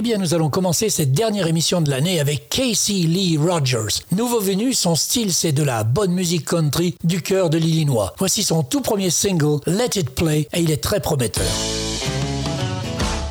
Eh 0.00 0.02
bien, 0.02 0.16
nous 0.16 0.32
allons 0.32 0.48
commencer 0.48 0.88
cette 0.88 1.12
dernière 1.12 1.46
émission 1.46 1.82
de 1.82 1.90
l'année 1.90 2.20
avec 2.20 2.48
Casey 2.48 3.06
Lee 3.06 3.36
Rogers. 3.36 4.00
Nouveau 4.12 4.40
venu, 4.40 4.72
son 4.72 4.94
style 4.94 5.30
c'est 5.30 5.52
de 5.52 5.62
la 5.62 5.84
bonne 5.84 6.12
musique 6.12 6.46
country 6.46 6.96
du 7.04 7.20
cœur 7.20 7.50
de 7.50 7.58
l'Illinois. 7.58 8.14
Voici 8.16 8.42
son 8.42 8.62
tout 8.62 8.80
premier 8.80 9.10
single, 9.10 9.60
Let 9.66 9.98
It 9.98 10.08
Play, 10.08 10.48
et 10.54 10.62
il 10.62 10.70
est 10.70 10.82
très 10.82 11.00
prometteur. 11.00 11.44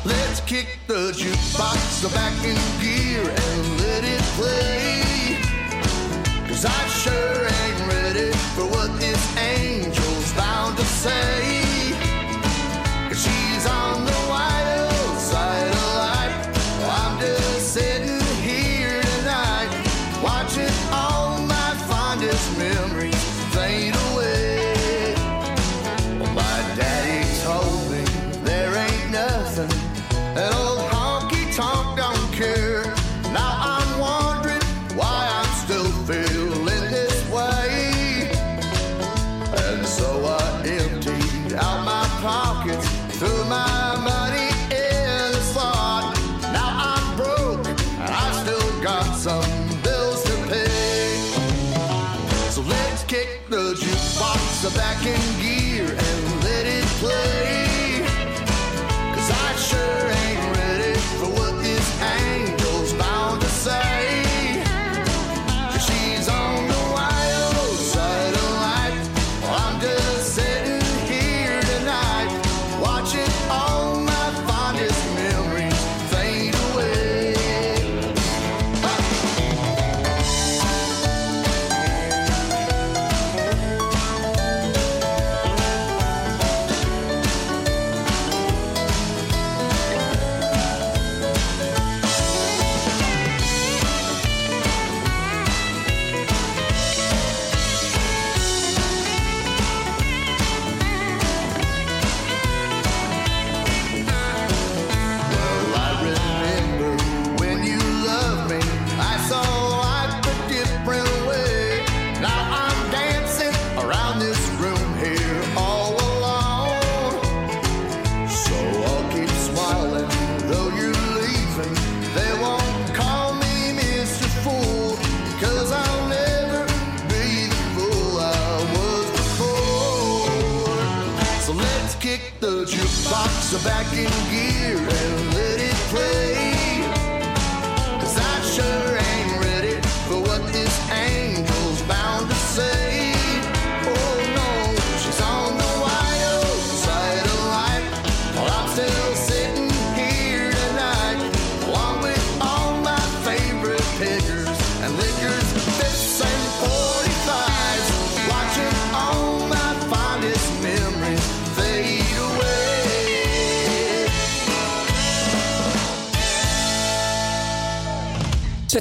Let's 0.06 0.40
kick 0.46 0.68
the 0.86 1.12
jukebox 1.12 2.08
back 2.14 2.34
in 2.44 2.54
gear 2.80 3.20
and 3.20 3.80
let 3.80 4.04
it 4.04 4.22
play. 4.38 5.38
Cause 6.46 6.64
I 6.64 6.88
sure 6.88 7.48
ain't 7.48 7.92
ready 7.92 8.30
for 8.54 8.66
what 8.66 8.90
angel's 9.36 10.32
bound 10.34 10.76
to 10.76 10.84
say. 10.84 11.39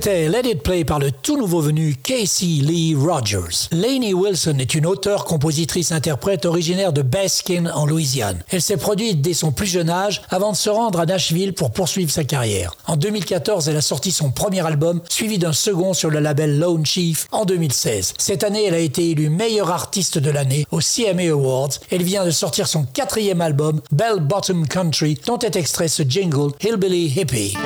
C'était 0.01 0.29
Let 0.29 0.49
It 0.49 0.63
Play 0.63 0.85
par 0.85 0.97
le 0.97 1.11
tout 1.11 1.37
nouveau 1.37 1.59
venu 1.59 1.93
Casey 2.01 2.61
Lee 2.61 2.95
Rogers. 2.95 3.67
Lainey 3.73 4.13
Wilson 4.13 4.55
est 4.57 4.73
une 4.73 4.85
auteure, 4.85 5.25
compositrice, 5.25 5.91
interprète 5.91 6.45
originaire 6.45 6.93
de 6.93 7.01
Baskin 7.01 7.65
en 7.65 7.85
Louisiane. 7.85 8.41
Elle 8.47 8.61
s'est 8.61 8.77
produite 8.77 9.19
dès 9.19 9.33
son 9.33 9.51
plus 9.51 9.65
jeune 9.65 9.89
âge 9.89 10.21
avant 10.29 10.53
de 10.53 10.55
se 10.55 10.69
rendre 10.69 11.01
à 11.01 11.05
Nashville 11.05 11.51
pour 11.51 11.71
poursuivre 11.71 12.09
sa 12.11 12.23
carrière. 12.23 12.77
En 12.87 12.95
2014, 12.95 13.67
elle 13.67 13.75
a 13.75 13.81
sorti 13.81 14.13
son 14.13 14.31
premier 14.31 14.65
album, 14.65 15.01
suivi 15.09 15.37
d'un 15.37 15.51
second 15.51 15.93
sur 15.93 16.09
le 16.09 16.19
label 16.19 16.57
Lone 16.57 16.85
Chief 16.85 17.27
en 17.33 17.43
2016. 17.43 18.13
Cette 18.17 18.45
année, 18.45 18.63
elle 18.67 18.75
a 18.75 18.79
été 18.79 19.09
élue 19.09 19.29
meilleure 19.29 19.69
artiste 19.69 20.17
de 20.17 20.31
l'année 20.31 20.66
au 20.71 20.79
CMA 20.79 21.29
Awards. 21.29 21.71
Elle 21.91 22.03
vient 22.03 22.23
de 22.23 22.31
sortir 22.31 22.69
son 22.69 22.83
quatrième 22.85 23.41
album, 23.41 23.81
Bell 23.91 24.21
Bottom 24.21 24.66
Country, 24.66 25.19
dont 25.25 25.39
est 25.39 25.57
extrait 25.57 25.89
ce 25.89 26.03
jingle 26.03 26.53
Hillbilly 26.61 27.07
Hippie. 27.19 27.57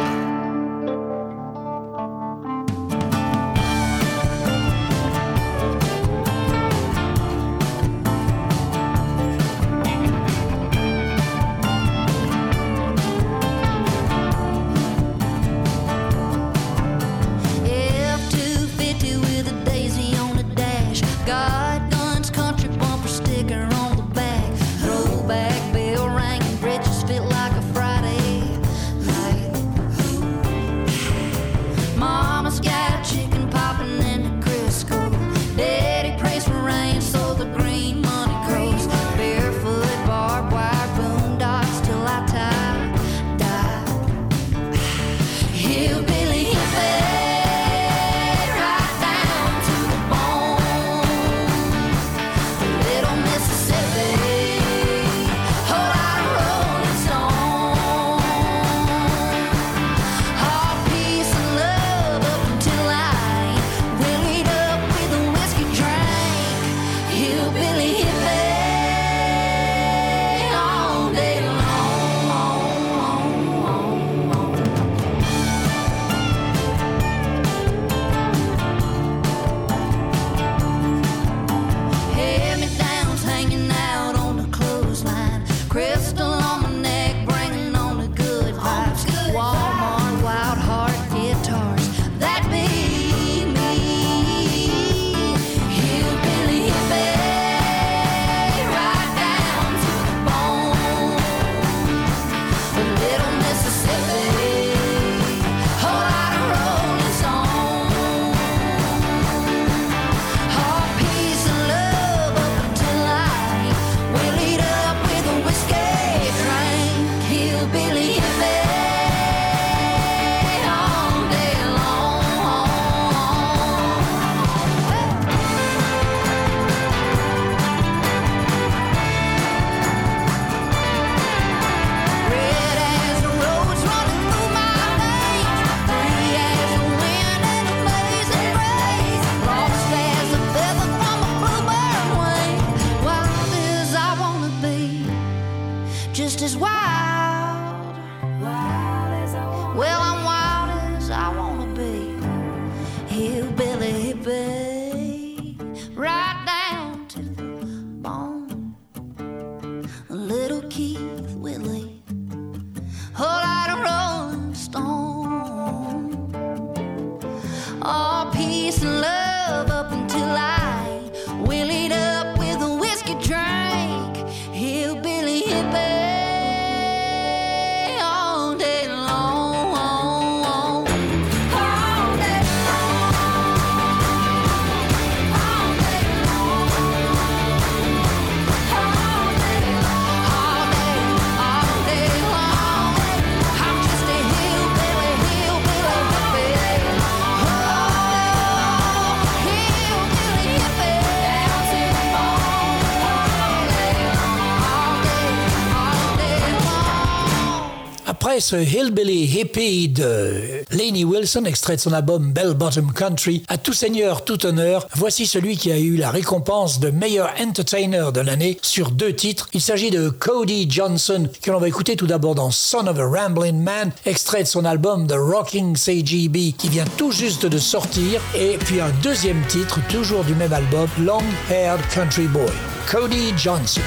Après 208.24 208.40
ce 208.40 208.56
Hillbilly 208.56 209.25
Hippie 209.25 209.90
de 209.90 210.64
Laney 210.72 211.04
Wilson, 211.04 211.44
extrait 211.44 211.75
de 211.75 211.81
son 211.81 211.92
album 211.92 212.31
Bell 212.31 212.54
Bottom 212.54 212.94
Country, 212.94 213.44
à 213.50 213.58
tout 213.58 213.74
seigneur, 213.74 214.24
tout 214.24 214.46
honneur, 214.46 214.88
voici 214.96 215.28
celui 215.28 215.58
qui 215.58 215.74
a 215.74 215.78
eu 215.78 215.98
la 215.98 216.10
récompense 216.10 216.80
de 216.80 216.90
meilleur 216.90 217.34
entertainer 217.38 218.14
de 218.14 218.22
l'année 218.22 218.60
sur 218.62 218.92
deux 218.92 219.14
titres. 219.14 219.50
Il 219.52 219.60
s'agit 219.60 219.92
de 219.92 220.08
Cody 220.08 220.68
Johnson, 220.70 221.28
que 221.42 221.52
l'on 221.52 221.60
va 221.60 221.68
écouter 221.68 221.98
tout 221.98 222.08
d'abord 222.08 222.34
dans 222.34 222.50
Son 222.50 222.88
of 222.88 222.98
a 222.98 223.06
Ramblin' 223.06 223.62
Man, 223.62 223.92
extrait 224.06 224.44
de 224.44 224.48
son 224.48 224.64
album 224.64 225.06
The 225.06 225.18
Rocking 225.18 225.75
CGB, 225.75 226.54
qui 226.58 226.70
vient 226.70 226.86
tout 226.98 227.12
juste 227.12 227.46
de 227.46 227.58
sortir, 227.58 228.22
et 228.36 228.58
puis 228.58 228.80
un 228.80 228.92
deuxième 229.04 229.46
titre, 229.48 229.81
toujours 229.90 230.24
du 230.24 230.34
même 230.34 230.54
album, 230.54 230.88
Long 231.02 231.20
Haired 231.50 231.81
Country 231.94 232.28
Boy. 232.28 232.54
Cody 232.90 233.34
Johnson. 233.36 233.81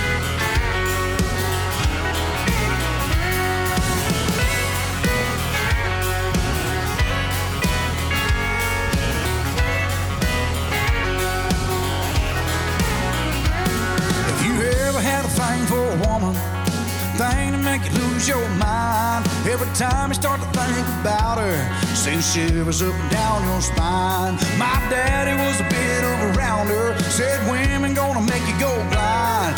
Every 19.67 19.79
time 19.79 20.09
you 20.11 20.15
start 20.15 20.41
to 20.41 20.47
think 20.47 20.87
about 21.01 21.39
her, 21.39 21.95
sends 21.95 22.33
shivers 22.33 22.83
up 22.83 22.95
and 22.95 23.11
down 23.11 23.43
your 23.45 23.61
spine. 23.61 24.35
My 24.59 24.79
daddy 24.89 25.35
was 25.43 25.61
a 25.61 25.65
bit 25.65 26.05
of 26.05 26.31
a 26.31 26.39
rounder, 26.39 26.99
said 27.11 27.51
women 27.51 27.93
gonna 27.93 28.23
make 28.23 28.47
you 28.47 28.59
go 28.61 28.73
blind. 28.91 29.56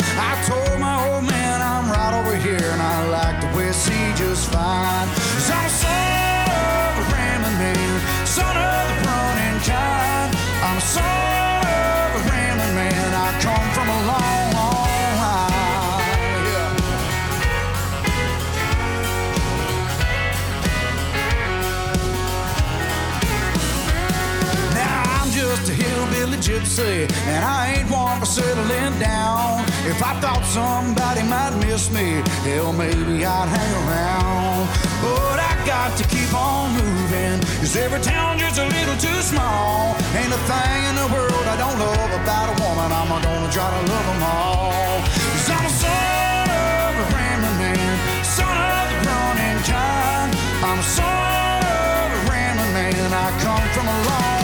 And 26.59 27.43
I 27.43 27.79
ain't 27.79 27.89
one 27.89 28.19
for 28.19 28.25
settling 28.25 28.99
down. 28.99 29.63
If 29.87 30.03
I 30.03 30.19
thought 30.19 30.43
somebody 30.43 31.23
might 31.23 31.55
miss 31.63 31.89
me, 31.91 32.21
hell, 32.43 32.73
maybe 32.73 33.25
I'd 33.25 33.47
hang 33.47 33.73
around. 33.83 34.67
But 34.99 35.39
I 35.39 35.55
got 35.65 35.97
to 35.97 36.03
keep 36.07 36.31
on 36.33 36.75
moving, 36.75 37.39
cause 37.63 37.75
every 37.75 38.01
town 38.01 38.39
just 38.39 38.59
a 38.59 38.67
little 38.67 38.97
too 38.99 39.21
small. 39.23 39.95
Ain't 40.19 40.33
a 40.33 40.41
thing 40.51 40.81
in 40.89 40.95
the 40.99 41.07
world 41.15 41.45
I 41.47 41.55
don't 41.55 41.79
love 41.79 42.11
about 42.21 42.47
a 42.51 42.55
woman, 42.59 42.91
I'm 42.91 43.07
gonna 43.07 43.51
try 43.51 43.69
to 43.69 43.81
love 43.91 44.05
them 44.11 44.23
all. 44.23 44.99
Cause 45.07 45.49
I'm 45.55 45.63
a 45.63 45.73
son 45.79 46.47
of 46.51 46.91
a 46.99 47.05
rambling 47.15 47.57
man, 47.63 47.95
son 48.23 48.51
of 48.51 48.83
the 48.91 48.97
running 49.07 49.59
kind. 49.63 50.31
I'm 50.67 50.79
a 50.79 50.83
son 50.83 51.63
of 51.63 52.07
a 52.13 52.21
rambling 52.27 52.73
man, 52.75 53.11
I 53.15 53.27
come 53.39 53.65
from 53.71 53.87
a 53.87 53.97
long 54.11 54.38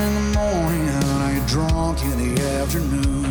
in 0.00 0.14
the 0.14 0.38
morning 0.38 0.88
and 0.88 1.04
I 1.22 1.34
get 1.34 1.48
drunk 1.48 2.02
in 2.02 2.16
the 2.18 2.42
afternoon. 2.60 3.24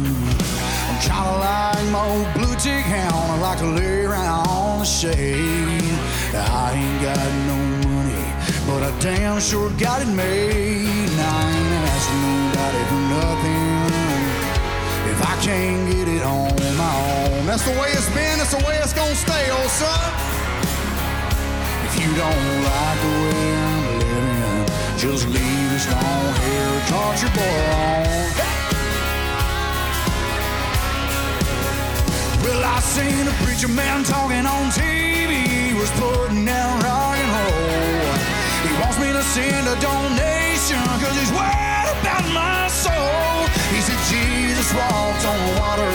I'm 0.90 0.98
kinda 1.02 1.34
like 1.46 1.86
my 1.92 2.04
old 2.14 2.30
blue 2.34 2.56
tick 2.56 2.86
hound. 2.86 3.32
I 3.34 3.38
like 3.40 3.60
to 3.60 3.68
lay 3.68 4.06
around 4.06 4.80
the 4.80 4.86
shade. 4.86 5.98
I 6.34 6.72
ain't 6.74 7.02
got 7.02 7.28
no 7.52 7.58
money, 7.90 8.26
but 8.68 8.82
I 8.84 8.92
damn 9.00 9.40
sure 9.40 9.70
got 9.72 10.02
it 10.02 10.08
made. 10.08 11.10
And 11.10 11.22
I 11.22 11.42
ain't 11.58 11.86
asking 11.94 12.22
nobody 12.30 12.82
for 12.90 13.02
nothing 13.16 13.86
if 15.12 15.20
I 15.22 15.36
can't 15.48 15.82
get 15.92 16.08
it 16.08 16.24
on 16.24 16.56
my 16.78 16.96
own. 17.14 17.46
That's 17.46 17.64
the 17.64 17.76
way 17.80 17.90
it's 17.92 18.10
been, 18.10 18.38
that's 18.40 18.56
the 18.56 18.64
way 18.66 18.76
it's 18.84 18.94
gonna 18.94 19.16
stay, 19.16 19.52
old 19.52 19.70
son. 19.70 20.12
If 21.88 21.94
you 22.02 22.10
don't 22.24 22.48
like 22.70 22.98
the 23.06 23.14
way 23.24 23.46
I'm 23.70 24.00
living, 24.00 24.66
just 24.98 25.28
leave 25.28 25.65
this 25.86 25.94
long 25.94 26.34
haired 26.36 26.84
country 26.90 27.30
boy 27.30 27.58
alone. 27.70 28.32
Well, 32.44 32.62
I 32.64 32.80
seen 32.80 33.28
a 33.28 33.36
preacher 33.44 33.68
man 33.68 34.04
talking 34.04 34.46
on 34.46 34.72
TV. 34.72 35.46
He 35.46 35.74
was 35.74 35.90
putting 36.02 36.46
down 36.46 36.80
rock 36.82 37.18
and 37.18 37.32
roll. 37.38 38.14
He 38.66 38.72
wants 38.82 38.98
me 39.00 39.12
to 39.14 39.24
send 39.34 39.68
a 39.68 39.78
donation 39.82 40.82
because 40.98 41.16
he's 41.18 41.34
worried 41.34 41.90
about 42.02 42.26
my 42.34 42.68
soul. 42.70 43.46
He 43.74 43.82
said 43.82 44.00
Jesus 44.10 44.74
walked 44.74 45.26
on 45.26 45.40
water, 45.60 45.94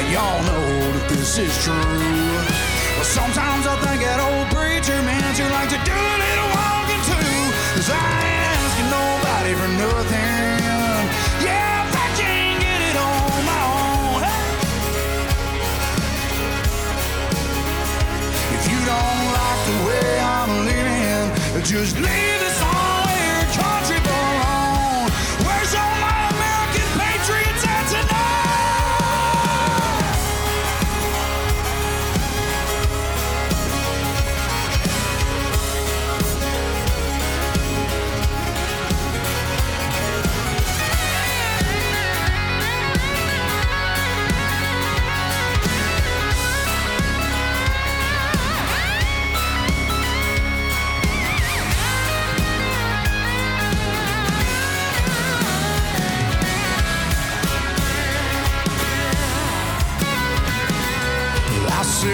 and 0.00 0.06
y'all 0.12 0.42
know 0.44 0.68
that 0.96 1.06
this 1.08 1.38
is 1.38 1.52
true. 1.64 1.74
Well, 2.96 3.08
sometimes 3.08 3.66
I 3.66 3.76
think 3.84 4.02
that 4.04 4.20
old 4.20 4.48
preacher 4.52 5.00
man 5.02 5.28
should 5.34 5.52
like 5.52 5.70
to 5.70 5.80
do 5.84 5.96
a 5.96 6.16
little 6.24 6.50
walking 6.52 7.02
too. 7.08 7.40
Cause 7.76 7.90
I 7.90 8.29
nobody 9.40 9.54
for 9.54 9.68
nothing. 9.68 11.04
Yeah, 11.44 11.88
if 11.88 11.94
I 11.96 12.08
can't 12.20 12.60
get 12.60 12.80
it 12.90 12.96
on 12.96 13.44
my 13.48 13.60
own. 13.72 14.22
Hey! 14.26 14.44
If 18.56 18.62
you 18.70 18.80
don't 18.92 19.24
like 19.38 19.60
the 19.70 19.78
way 19.88 20.08
I'm 20.20 20.52
living, 20.66 21.64
just 21.64 21.96
leave 21.96 22.40
this 22.44 22.60
all 22.62 23.06
here 23.08 23.44
country 23.56 23.89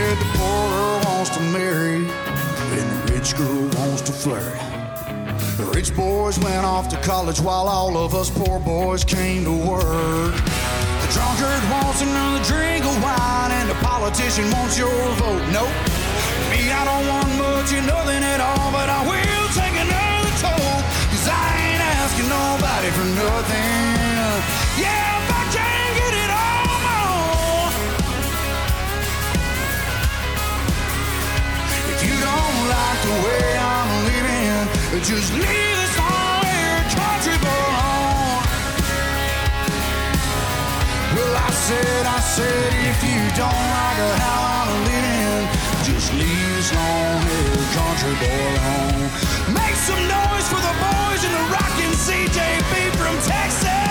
said 0.06 0.18
the 0.18 0.38
poor 0.38 0.68
girl 0.70 1.00
wants 1.04 1.30
to 1.30 1.40
marry 1.50 1.96
and 2.78 2.86
the 2.92 3.12
rich 3.12 3.36
girl 3.36 3.62
wants 3.78 4.02
to 4.02 4.12
flirt. 4.12 4.54
The 5.58 5.66
rich 5.74 5.90
boys 5.96 6.38
went 6.38 6.64
off 6.64 6.88
to 6.90 6.96
college 7.00 7.40
while 7.40 7.66
all 7.66 7.96
of 7.96 8.14
us 8.14 8.30
poor 8.30 8.60
boys 8.60 9.02
came 9.04 9.42
to 9.44 9.56
work. 9.72 10.34
The 11.02 11.08
drunkard 11.16 11.62
wants 11.74 12.02
another 12.02 12.42
drink 12.52 12.84
of 12.84 12.96
wine 13.02 13.50
and 13.58 13.68
the 13.68 13.78
politician 13.90 14.46
wants 14.54 14.78
your 14.78 14.98
vote. 15.22 15.44
Nope. 15.56 15.74
Me, 16.50 16.60
I 16.70 16.82
don't 16.90 17.06
want 17.12 17.30
much 17.42 17.68
or 17.74 17.82
nothing 17.82 18.22
at 18.34 18.40
all, 18.40 18.70
but 18.70 18.88
I 18.88 19.00
will 19.10 19.48
take 19.58 19.76
another 19.86 20.32
toll. 20.44 20.76
Cause 21.10 21.26
I 21.26 21.46
ain't 21.66 21.82
asking 21.98 22.28
nobody 22.30 22.90
for 22.96 23.06
nothing. 23.22 23.74
Yeah, 24.78 25.15
like 32.68 33.00
the 33.06 33.16
way 33.24 33.46
I'm 33.58 33.90
living, 34.10 35.02
just 35.02 35.32
leave 35.32 35.76
this 35.80 35.96
all 35.98 36.42
here, 36.42 36.82
country 36.98 37.38
boy. 37.38 37.70
on. 37.78 38.42
Well, 41.14 41.34
I 41.36 41.50
said, 41.50 42.06
I 42.06 42.20
said, 42.20 42.70
if 42.90 42.98
you 43.06 43.22
don't 43.38 43.64
like 43.78 44.00
how 44.20 44.40
I'm 44.58 44.72
living, 44.90 45.46
just 45.86 46.12
leave 46.12 46.50
this 46.56 46.70
long-haired 46.74 47.68
country 47.78 48.14
boy 48.22 48.44
alone. 48.58 49.08
Make 49.54 49.76
some 49.88 50.02
noise 50.10 50.46
for 50.50 50.60
the 50.60 50.74
boys 50.82 51.22
in 51.24 51.32
the 51.32 51.44
rockin' 51.54 51.94
CJB 51.94 52.72
from 52.98 53.14
Texas. 53.22 53.85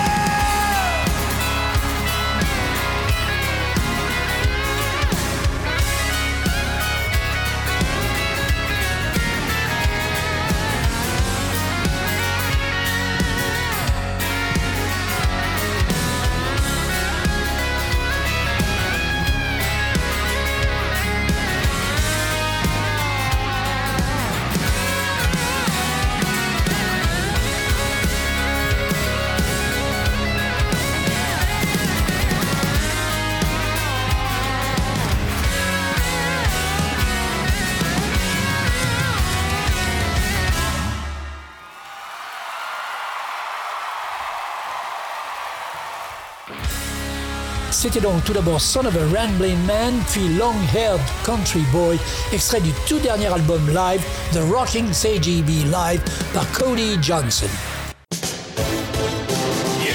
C'était 47.96 48.08
donc 48.08 48.24
tout 48.24 48.34
d'abord 48.34 48.60
Son 48.60 48.84
of 48.84 48.94
a 48.94 49.18
Rambling 49.18 49.56
Man, 49.64 49.94
puis 50.10 50.28
Long 50.36 50.52
Haired 50.74 51.00
Country 51.24 51.62
Boy, 51.72 51.98
extrait 52.30 52.60
du 52.60 52.70
tout 52.86 52.98
dernier 52.98 53.28
album 53.28 53.66
live, 53.72 54.02
The 54.34 54.40
Rocking 54.52 54.92
CGB 54.92 55.64
Live, 55.70 56.02
par 56.34 56.44
Cody 56.52 56.98
Johnson. 57.00 57.48
You 59.80 59.94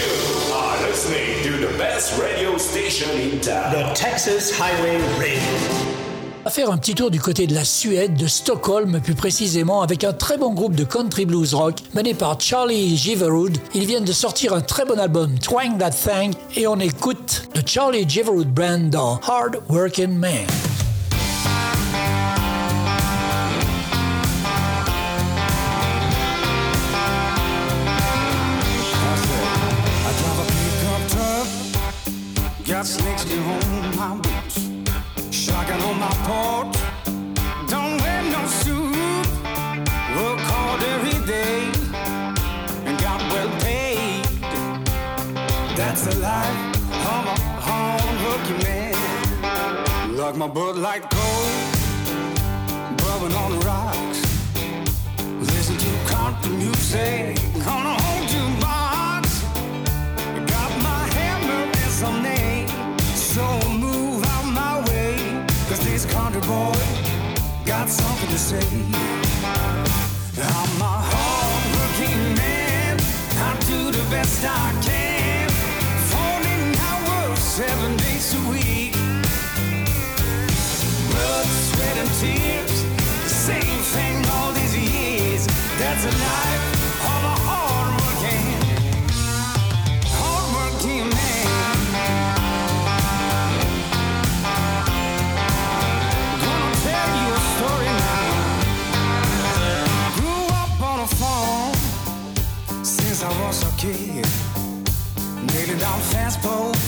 are 0.51 0.77
listening 0.89 1.43
to 1.43 1.67
the 1.67 1.77
best 1.77 2.19
radio 2.19 2.57
station 2.57 3.11
in 3.19 3.39
town. 3.39 3.71
The 3.71 3.93
Texas 3.93 4.51
Highway 4.51 4.97
Radio. 5.19 6.10
Va 6.43 6.49
faire 6.49 6.71
un 6.71 6.77
petit 6.77 6.95
tour 6.95 7.11
du 7.11 7.21
côté 7.21 7.45
de 7.45 7.53
la 7.53 7.63
Suède, 7.63 8.15
de 8.15 8.25
Stockholm 8.25 8.99
plus 8.99 9.13
précisément, 9.13 9.83
avec 9.83 10.03
un 10.03 10.11
très 10.11 10.37
bon 10.37 10.53
groupe 10.53 10.75
de 10.75 10.83
country 10.83 11.25
blues 11.25 11.53
rock 11.53 11.75
mené 11.93 12.15
par 12.15 12.41
Charlie 12.41 12.97
Giverwood. 12.97 13.57
Ils 13.75 13.85
viennent 13.85 14.05
de 14.05 14.11
sortir 14.11 14.53
un 14.53 14.61
très 14.61 14.83
bon 14.83 14.99
album, 14.99 15.37
Twang 15.37 15.77
That 15.77 15.91
Thing, 15.91 16.33
et 16.55 16.65
on 16.65 16.79
écoute 16.79 17.47
le 17.55 17.61
Charlie 17.63 18.09
Giverwood 18.09 18.51
Brand 18.51 18.89
dans 18.89 19.19
Hard 19.27 19.59
Working 19.69 20.17
Man. 20.17 20.47
Shotgun 35.71 35.89
on 35.89 35.99
my 35.99 36.13
porch. 36.27 36.77
Don't 37.69 38.01
wear 38.01 38.23
no 38.23 38.45
suit, 38.47 39.27
work 40.15 40.39
hard 40.51 40.81
every 40.83 41.25
day, 41.25 41.71
and 42.85 42.99
got 42.99 43.21
well 43.31 43.49
paid. 43.61 44.25
That's 45.75 46.03
the 46.05 46.19
life 46.19 46.59
of 47.15 47.23
a 47.25 47.37
working 48.25 48.63
man. 48.63 50.15
Like 50.17 50.35
my 50.35 50.47
butt 50.47 50.77
like 50.77 51.09
gold, 51.09 51.51
rubbing 53.03 53.35
on 53.35 53.51
the 53.51 53.65
rocks. 53.65 54.21
Listen 55.39 55.77
to 55.77 56.13
country 56.13 56.55
music 56.55 57.39
on 57.67 58.00
got 67.81 67.89
something 67.89 68.29
to 68.29 68.37
say. 68.37 68.67
I'm 70.37 70.81
a 70.81 70.95
hard 71.11 71.63
working 71.77 72.35
man, 72.35 72.95
I 73.49 73.57
do 73.71 73.89
the 73.89 74.05
best 74.11 74.45
I 74.45 74.69
can. 74.85 75.49
14 76.13 76.75
hours, 76.85 77.39
seven 77.39 77.97
days 77.97 78.35
a 78.35 78.41
week. 78.51 78.93
Blood, 81.09 81.47
sweat, 81.69 81.97
and 82.03 82.11
tears, 82.21 82.83
the 83.23 83.33
same 83.49 83.79
thing 83.93 84.25
all 84.35 84.51
these 84.53 84.77
years. 84.77 85.47
That's 85.79 86.05
a 86.05 86.13
life 86.27 86.80
Kid. 103.81 104.27
Nailing 105.41 105.79
down 105.79 105.99
fast 106.13 106.39
post 106.43 106.79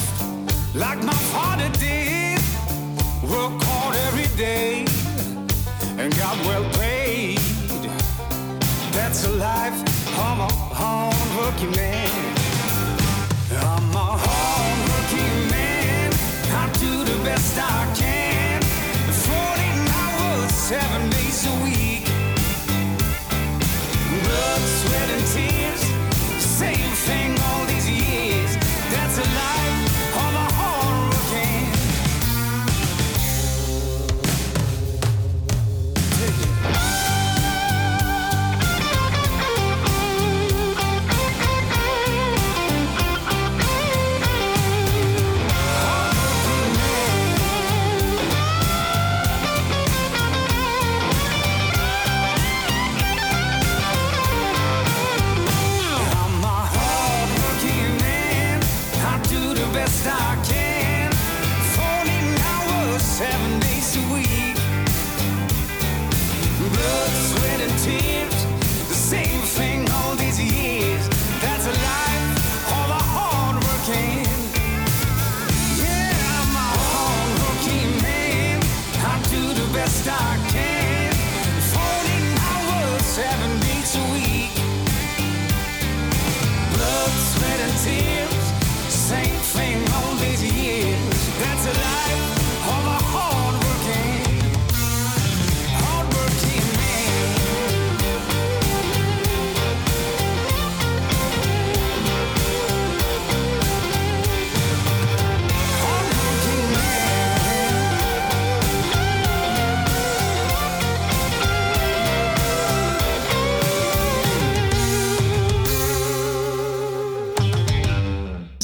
like 0.76 1.02
my 1.02 1.20
father 1.34 1.68
did. 1.80 2.38
Work 3.24 3.60
hard 3.66 3.96
every 4.06 4.28
day 4.36 4.86
and 5.98 6.16
got 6.16 6.36
well 6.46 6.62
paid. 6.74 7.38
That's 8.92 9.26
a 9.26 9.30
life 9.30 9.80
of 10.22 10.38
a 10.38 10.52
hard 10.72 11.16
working 11.36 11.72
man. 11.72 12.36
I'm 13.58 13.90
a 13.90 14.10
hard 14.26 14.78
working 14.90 15.50
man. 15.50 16.12
I 16.62 16.70
do 16.78 16.92
the 17.02 17.18
best 17.24 17.58
I 17.58 17.92
can. 17.96 18.62
14 18.62 19.88
hours, 19.98 20.54
seven 20.54 21.10
days 21.10 21.44
a 21.44 21.64
week. 21.64 21.93
Same 27.04 27.33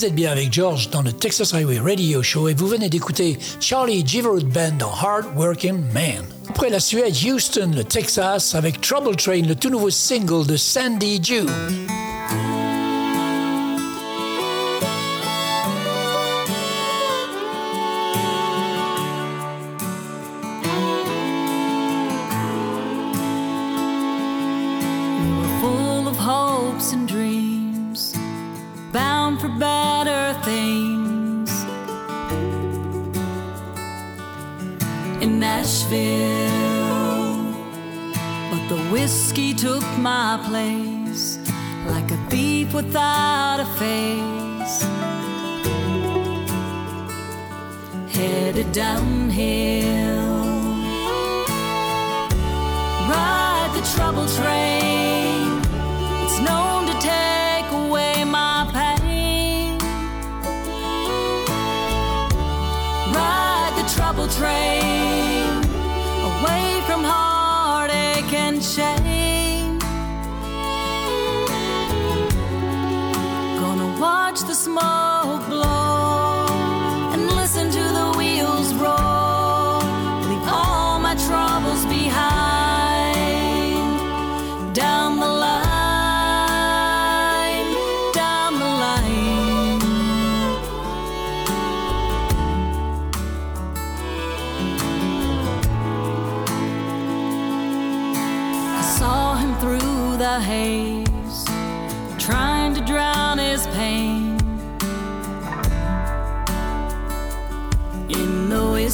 Vous 0.00 0.06
êtes 0.06 0.14
bien 0.14 0.32
avec 0.32 0.50
George 0.50 0.88
dans 0.88 1.02
le 1.02 1.12
Texas 1.12 1.52
Highway 1.52 1.78
Radio 1.78 2.22
Show 2.22 2.48
et 2.48 2.54
vous 2.54 2.66
venez 2.66 2.88
d'écouter 2.88 3.38
Charlie 3.60 4.02
Giverwood 4.02 4.46
Band 4.46 4.72
dans 4.78 4.90
Hard 4.90 5.26
Working 5.36 5.78
Man. 5.92 6.24
Après 6.48 6.70
la 6.70 6.80
Suède, 6.80 7.14
Houston, 7.22 7.72
le 7.76 7.84
Texas, 7.84 8.54
avec 8.54 8.80
Trouble 8.80 9.14
Train, 9.16 9.42
le 9.42 9.54
tout 9.54 9.68
nouveau 9.68 9.90
single 9.90 10.46
de 10.46 10.56
Sandy 10.56 11.20
June. 11.22 11.50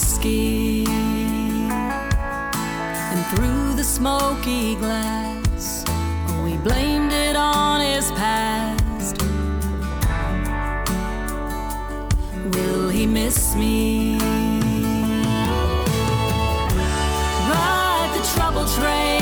Whiskey 0.07 0.85
and 3.11 3.27
through 3.31 3.75
the 3.75 3.83
smoky 3.83 4.77
glass. 4.77 5.85
We 6.45 6.57
blamed 6.59 7.13
it 7.13 7.35
on 7.35 7.81
his 7.81 8.13
past. 8.13 9.21
Will 12.55 12.89
he 12.89 13.05
miss 13.05 13.57
me? 13.57 14.17
Ride 17.51 18.11
the 18.15 18.23
trouble 18.33 18.65
train. 18.77 19.16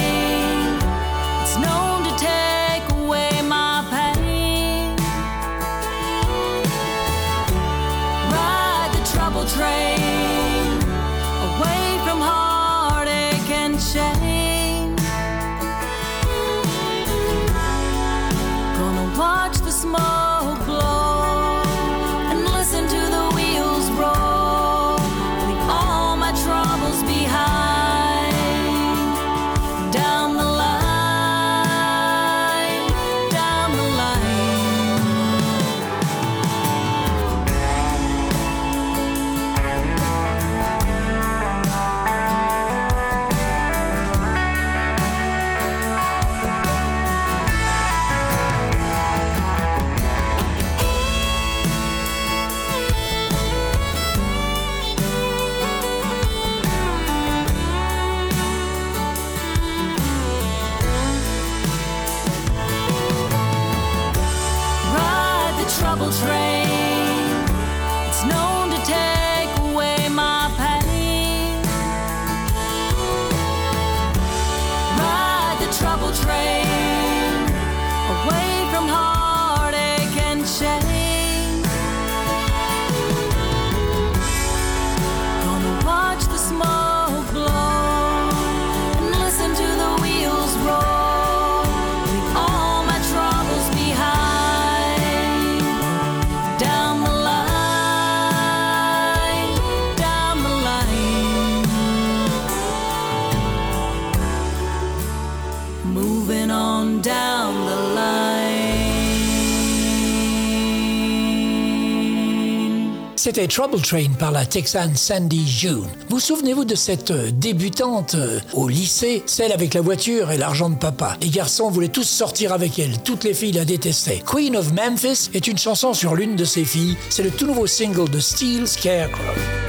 C'était 113.25 113.49
Trouble 113.49 113.81
Train 113.81 114.11
par 114.19 114.33
la 114.33 114.45
Texane 114.45 114.95
Sandy 114.95 115.49
June. 115.49 115.87
Vous 116.11 116.21
souvenez-vous 116.21 116.67
de 116.67 116.75
cette 116.75 117.11
euh, 117.11 117.31
débutante 117.31 118.17
euh, 118.17 118.39
au 118.53 118.69
lycée, 118.69 119.23
celle 119.25 119.51
avec 119.51 119.73
la 119.73 119.81
voiture 119.81 120.31
et 120.31 120.37
l'argent 120.37 120.69
de 120.69 120.77
papa 120.77 121.17
Les 121.23 121.31
garçons 121.31 121.71
voulaient 121.71 121.89
tous 121.89 122.05
sortir 122.05 122.53
avec 122.53 122.79
elle, 122.79 123.03
toutes 123.03 123.25
les 123.25 123.33
filles 123.33 123.53
la 123.53 123.65
détestaient. 123.65 124.23
Queen 124.27 124.55
of 124.59 124.75
Memphis 124.75 125.31
est 125.33 125.47
une 125.47 125.57
chanson 125.57 125.95
sur 125.95 126.15
l'une 126.15 126.37
de 126.37 126.45
ses 126.45 126.67
filles, 126.67 126.99
c'est 127.09 127.23
le 127.23 127.31
tout 127.31 127.47
nouveau 127.47 127.67
single 127.67 128.11
de 128.11 128.21
Steel 128.21 128.69
Scarecrow. 128.69 129.64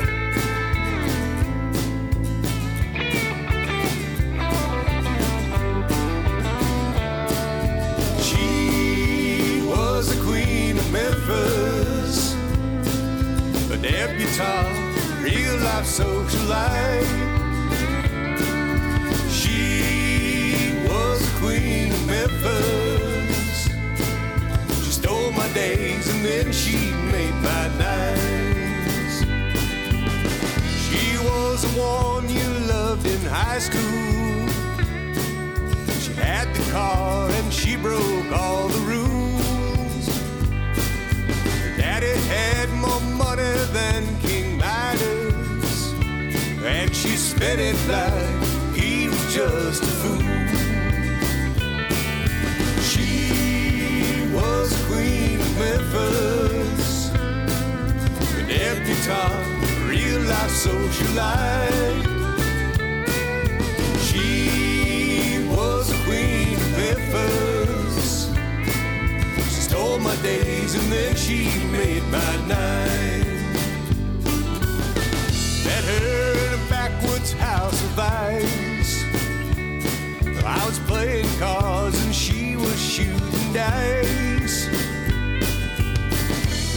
Dice. 83.65 84.67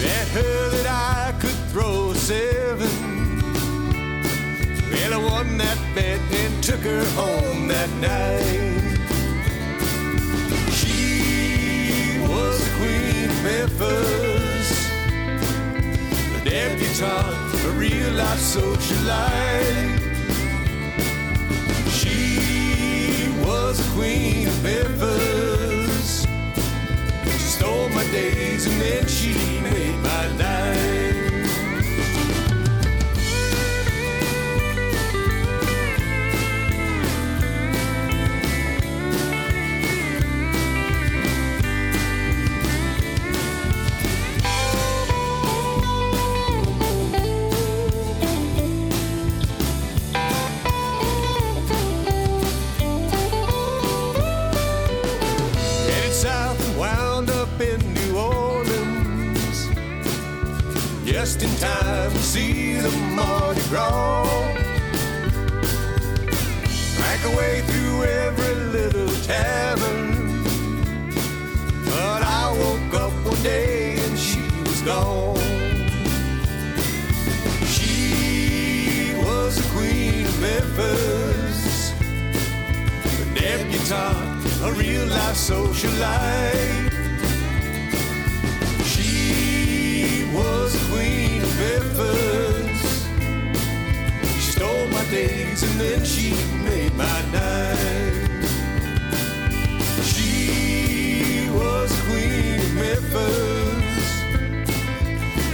Bet 0.01 0.29
her 0.37 0.71
that 0.77 0.87
I 0.87 1.33
could 1.41 1.59
throw 1.73 2.13
seven. 2.15 2.93
Well, 4.93 5.13
I 5.19 5.21
won 5.31 5.59
that 5.59 5.79
bet 5.95 6.21
and 6.41 6.63
took 6.63 6.81
her 6.81 7.05
home 7.21 7.69
that 7.69 7.91
night. 8.11 8.99
She 10.79 12.19
was 12.31 12.57
the 12.65 12.71
queen 12.79 13.25
of 13.31 13.39
Memphis, 13.49 14.69
a 16.37 16.41
debutante, 16.45 17.65
a 17.69 17.71
real 17.83 18.13
life 18.23 18.45
socialite. 18.57 20.01
She 21.99 23.31
was 23.45 23.75
the 23.79 23.89
queen 23.95 24.49
of 24.49 24.63
Memphis. 24.63 25.78
Stole 27.69 27.91
my 27.91 28.05
days 28.05 28.65
and 28.65 28.81
then 28.81 29.07
she 29.07 29.35
made 29.61 29.95
my 29.97 30.37
night. 30.39 30.98
Just 61.29 61.43
in 61.43 61.55
time 61.57 62.11
to 62.11 62.19
see 62.21 62.79
the 62.79 62.91
Mardi 63.15 63.61
Gras. 63.69 64.25
Drank 66.97 67.23
away 67.35 67.61
through 67.67 68.05
every 68.05 68.55
little 68.73 69.15
tavern. 69.27 70.43
But 71.85 72.23
I 72.23 72.51
woke 72.59 72.95
up 73.03 73.13
one 73.27 73.43
day 73.43 73.99
and 73.99 74.19
she 74.19 74.41
was 74.65 74.81
gone. 74.81 75.37
She 77.67 79.13
was 79.23 79.57
the 79.57 79.69
queen 79.75 80.25
of 80.25 80.41
Memphis 80.41 81.93
a 83.21 83.35
debutante, 83.35 84.49
a 84.65 84.73
real 84.73 85.07
life 85.09 85.37
socialite. 85.37 86.88
Of 92.01 92.71
She 94.35 94.51
stole 94.53 94.87
my 94.89 95.05
days 95.11 95.63
and 95.63 95.81
then 95.81 96.05
she 96.05 96.31
made 96.65 96.95
my 96.95 97.21
night. 97.33 98.29
She 100.05 101.49
was 101.51 101.91
queen 102.03 102.61
of 102.61 102.75
Memphis, 102.75 104.23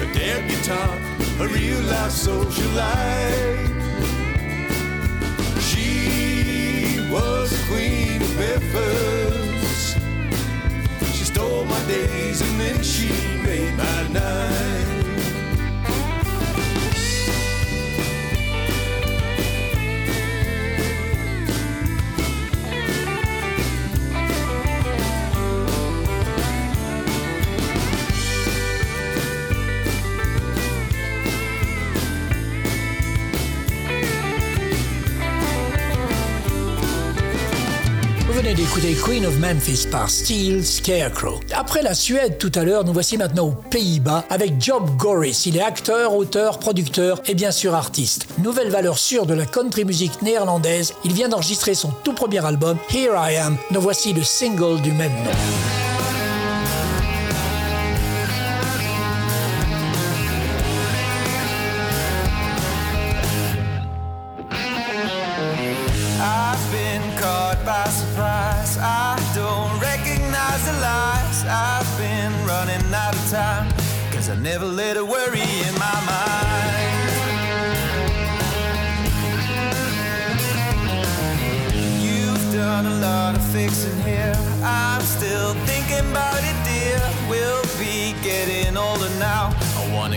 a 0.01 0.07
debutante, 0.13 1.03
a 1.41 1.47
real 1.49 1.81
life 1.83 2.13
socialite. 2.13 3.69
She 5.61 7.09
was 7.11 7.51
queen 7.69 8.23
of 8.23 8.37
Memphis. 8.39 9.97
She 11.17 11.25
stole 11.25 11.65
my 11.65 11.85
days 11.87 12.41
and 12.41 12.61
then 12.61 12.83
she 12.83 13.09
made 13.43 13.75
my 13.77 14.09
night. 14.09 14.54
Venez 38.45 38.55
d'écouter 38.55 38.95
Queen 38.95 39.25
of 39.25 39.39
Memphis 39.39 39.87
par 39.91 40.11
Steel 40.11 40.67
Scarecrow. 40.67 41.41
Après 41.55 41.81
la 41.81 41.95
Suède 41.95 42.37
tout 42.37 42.53
à 42.55 42.63
l'heure, 42.63 42.85
nous 42.85 42.93
voici 42.93 43.17
maintenant 43.17 43.47
aux 43.47 43.55
Pays-Bas 43.71 44.27
avec 44.29 44.61
Job 44.61 44.85
Gorris. 44.99 45.45
Il 45.47 45.57
est 45.57 45.63
acteur, 45.63 46.15
auteur, 46.15 46.59
producteur 46.59 47.23
et 47.27 47.35
bien 47.35 47.51
sûr 47.51 47.75
artiste. 47.75 48.27
Nouvelle 48.39 48.69
valeur 48.69 48.99
sûre 48.99 49.25
de 49.25 49.33
la 49.33 49.47
country 49.47 49.87
music 49.87 50.21
néerlandaise, 50.21 50.93
il 51.05 51.15
vient 51.15 51.31
d'enregistrer 51.31 51.75
son 51.75 51.91
tout 52.05 52.13
premier 52.13 52.45
album, 52.45 52.77
Here 52.93 53.15
I 53.17 53.37
Am. 53.37 53.57
Nous 53.71 53.81
voici 53.81 54.13
le 54.13 54.23
single 54.23 54.83
du 54.83 54.93
même 54.93 55.13
nom. 55.25 55.84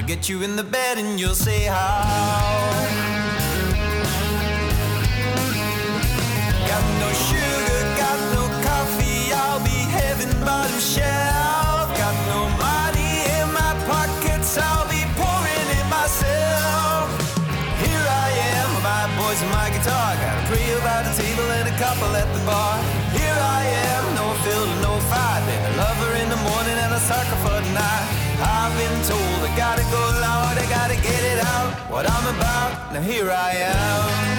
Get 0.07 0.29
you 0.29 0.41
in 0.41 0.55
the 0.55 0.63
bed 0.63 0.97
and 0.97 1.19
you'll 1.19 1.35
say 1.35 1.65
how. 1.65 1.99
Got 6.63 6.85
no 7.03 7.09
sugar, 7.27 7.79
got 7.99 8.19
no 8.31 8.43
coffee. 8.63 9.35
I'll 9.35 9.59
be 9.67 9.79
heaven 9.99 10.31
bottom 10.47 10.79
shelf. 10.79 11.91
Got 11.99 12.15
no 12.31 12.47
money 12.55 13.27
in 13.35 13.51
my 13.51 13.75
pockets. 13.83 14.55
I'll 14.55 14.87
be 14.87 15.03
pouring 15.19 15.67
it 15.75 15.87
myself. 15.91 17.11
Here 17.83 18.07
I 18.07 18.29
am, 18.55 18.69
my 18.79 19.03
boys 19.19 19.43
and 19.43 19.51
my 19.51 19.67
guitar. 19.75 20.15
Gotta 20.23 20.43
pray 20.47 20.71
about 20.79 21.03
a 21.03 21.13
table 21.19 21.51
and 21.59 21.67
a 21.67 21.75
couple 21.75 22.15
at 22.15 22.31
the 22.31 22.39
bar. 22.47 22.79
Here 23.11 23.39
I 23.59 23.61
am, 23.91 24.03
no 24.15 24.31
filter, 24.47 24.79
no 24.87 24.93
fight. 25.11 25.43
Been 25.43 25.63
a 25.67 25.73
lover 25.83 26.15
in 26.15 26.29
the 26.31 26.39
morning 26.47 26.77
and 26.79 26.93
a 26.95 27.01
sucker 27.03 27.39
for 27.43 27.56
gotta 29.57 29.83
go 29.83 30.03
loud, 30.21 30.55
I 30.57 30.65
gotta 30.69 30.95
get 30.95 31.23
it 31.33 31.39
out. 31.43 31.73
What 31.91 32.05
I'm 32.09 32.35
about, 32.35 32.93
now 32.93 33.01
here 33.01 33.31
I 33.31 33.51
am. 33.51 34.37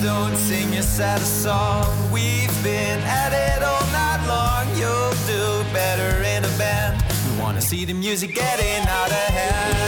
Don't 0.00 0.36
sing 0.36 0.72
your 0.72 0.82
saddest 0.82 1.42
song. 1.42 1.84
We've 2.12 2.62
been 2.62 3.00
at 3.00 3.32
it 3.32 3.62
all 3.62 3.86
night 3.92 4.24
long. 4.28 4.66
You'll 4.78 5.12
do 5.26 5.64
better 5.72 6.22
in 6.22 6.44
a 6.44 6.52
band. 6.56 7.02
We 7.26 7.40
wanna 7.42 7.60
see 7.60 7.84
the 7.84 7.94
music 7.94 8.34
getting 8.34 8.86
out 8.88 9.10
of 9.10 9.34
hand. 9.34 9.87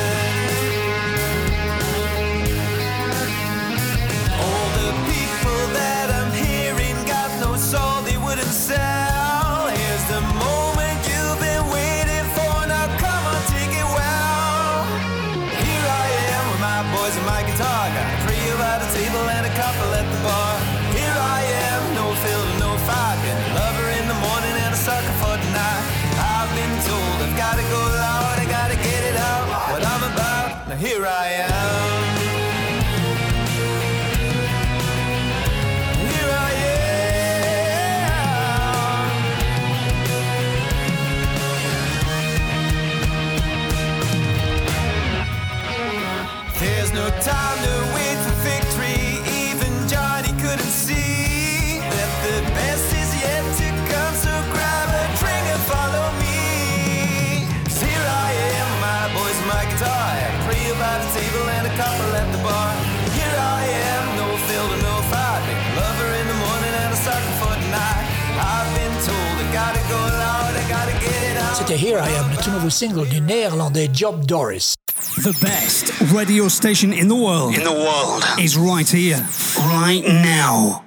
C'était 71.71 71.87
Here 71.87 72.01
I 72.01 72.17
Am, 72.19 72.27
le 72.33 72.43
tout 72.43 72.51
nouveau 72.51 72.69
single 72.69 73.09
du 73.09 73.21
néerlandais 73.21 73.89
Job 73.93 74.27
Doris. 74.27 74.75
The 75.19 75.33
best 75.41 75.93
radio 76.13 76.49
station 76.49 76.91
in 76.91 77.07
the 77.07 77.13
world. 77.13 77.55
In 77.55 77.63
the 77.63 77.71
world. 77.71 78.25
Is 78.39 78.57
right 78.59 78.89
here, 78.89 79.19
right 79.57 80.05
now. 80.05 80.83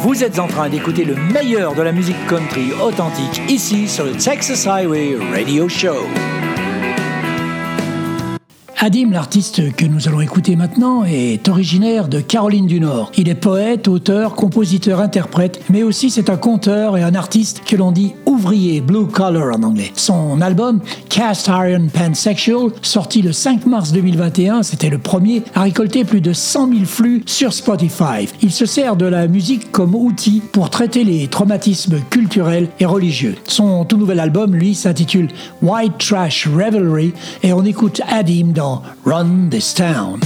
Vous 0.00 0.24
êtes 0.24 0.38
en 0.38 0.46
train 0.46 0.70
d'écouter 0.70 1.04
le 1.04 1.16
meilleur 1.16 1.74
de 1.74 1.82
la 1.82 1.92
musique 1.92 2.16
country 2.28 2.72
authentique 2.72 3.42
ici 3.50 3.86
sur 3.86 4.04
le 4.06 4.12
Texas 4.12 4.66
Highway 4.66 5.18
Radio 5.34 5.68
Show. 5.68 6.06
Adim, 8.78 9.10
l'artiste 9.10 9.74
que 9.74 9.86
nous 9.86 10.06
allons 10.06 10.20
écouter 10.20 10.54
maintenant, 10.54 11.02
est 11.02 11.48
originaire 11.48 12.08
de 12.08 12.20
Caroline 12.20 12.66
du 12.66 12.78
Nord. 12.78 13.10
Il 13.16 13.30
est 13.30 13.34
poète, 13.34 13.88
auteur, 13.88 14.34
compositeur, 14.34 15.00
interprète, 15.00 15.62
mais 15.70 15.82
aussi 15.82 16.10
c'est 16.10 16.28
un 16.28 16.36
conteur 16.36 16.98
et 16.98 17.02
un 17.02 17.14
artiste 17.14 17.62
que 17.64 17.74
l'on 17.74 17.90
dit 17.90 18.14
ouvrier, 18.26 18.82
blue 18.82 19.06
collar 19.06 19.56
en 19.56 19.62
anglais. 19.62 19.92
Son 19.94 20.42
album 20.42 20.80
Cast 21.08 21.48
Iron 21.48 21.86
Pansexual, 21.90 22.68
sorti 22.82 23.22
le 23.22 23.32
5 23.32 23.64
mars 23.64 23.92
2021, 23.92 24.62
c'était 24.62 24.90
le 24.90 24.98
premier, 24.98 25.42
a 25.54 25.62
récolté 25.62 26.04
plus 26.04 26.20
de 26.20 26.34
100 26.34 26.68
000 26.68 26.84
flux 26.84 27.22
sur 27.24 27.54
Spotify. 27.54 28.28
Il 28.42 28.52
se 28.52 28.66
sert 28.66 28.96
de 28.96 29.06
la 29.06 29.26
musique 29.26 29.72
comme 29.72 29.94
outil 29.94 30.42
pour 30.52 30.68
traiter 30.68 31.02
les 31.02 31.28
traumatismes 31.28 32.00
culturels 32.10 32.68
et 32.78 32.84
religieux. 32.84 33.36
Son 33.48 33.86
tout 33.86 33.96
nouvel 33.96 34.20
album, 34.20 34.54
lui, 34.54 34.74
s'intitule 34.74 35.28
White 35.62 35.96
Trash 35.96 36.46
Revelry 36.46 37.14
et 37.42 37.54
on 37.54 37.64
écoute 37.64 38.02
Adim 38.06 38.52
dans 38.52 38.65
Run 39.04 39.48
This 39.48 39.72
Town. 39.72 40.18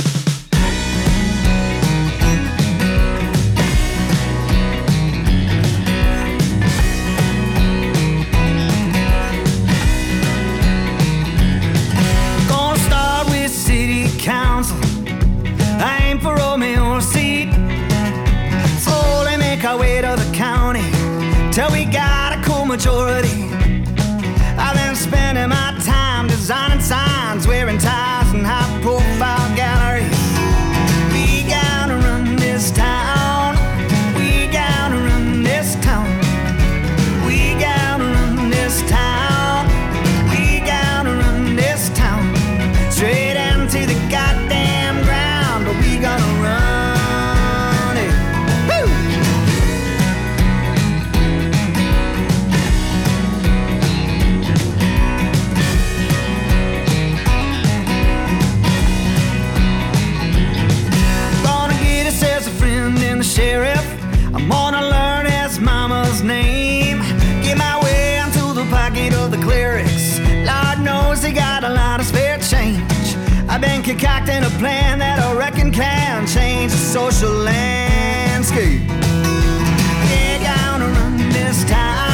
Gonna 12.49 12.79
start 12.79 13.29
with 13.29 13.51
city 13.51 14.09
council. 14.19 14.79
I 15.79 15.99
aim 16.05 16.19
for 16.19 16.35
Romeo 16.37 17.01
seat. 17.01 17.53
Slowly 18.79 19.37
make 19.37 19.65
our 19.65 19.79
way 19.79 20.01
to 20.01 20.17
the 20.17 20.31
county 20.35 20.91
till 21.53 21.71
we 21.71 21.85
got 21.85 22.39
a 22.39 22.43
cool 22.43 22.65
majority. 22.65 23.50
Sheriff. 63.41 63.87
I'm 64.35 64.49
gonna 64.51 64.85
learn 64.97 65.25
his 65.25 65.59
mama's 65.59 66.23
name. 66.23 66.99
Get 67.43 67.57
my 67.57 67.77
way 67.83 68.19
onto 68.19 68.53
the 68.53 68.67
pocket 68.77 69.15
of 69.15 69.31
the 69.31 69.39
clerics. 69.39 70.19
Lord 70.51 70.79
knows 70.89 71.23
they 71.23 71.33
got 71.33 71.65
a 71.65 71.71
lot 71.71 72.01
of 72.01 72.07
spare 72.07 72.39
change. 72.53 73.07
I've 73.49 73.63
been 73.63 73.83
concocting 73.83 74.43
a 74.45 74.53
plan 74.63 74.99
that 74.99 75.19
I 75.27 75.29
reckon 75.45 75.73
can 75.73 76.27
change 76.27 76.71
the 76.73 76.83
social 76.99 77.33
landscape. 77.33 78.83
We're 80.11 80.43
gonna 80.51 80.89
run 80.99 81.17
this 81.33 81.65
town. 81.65 82.10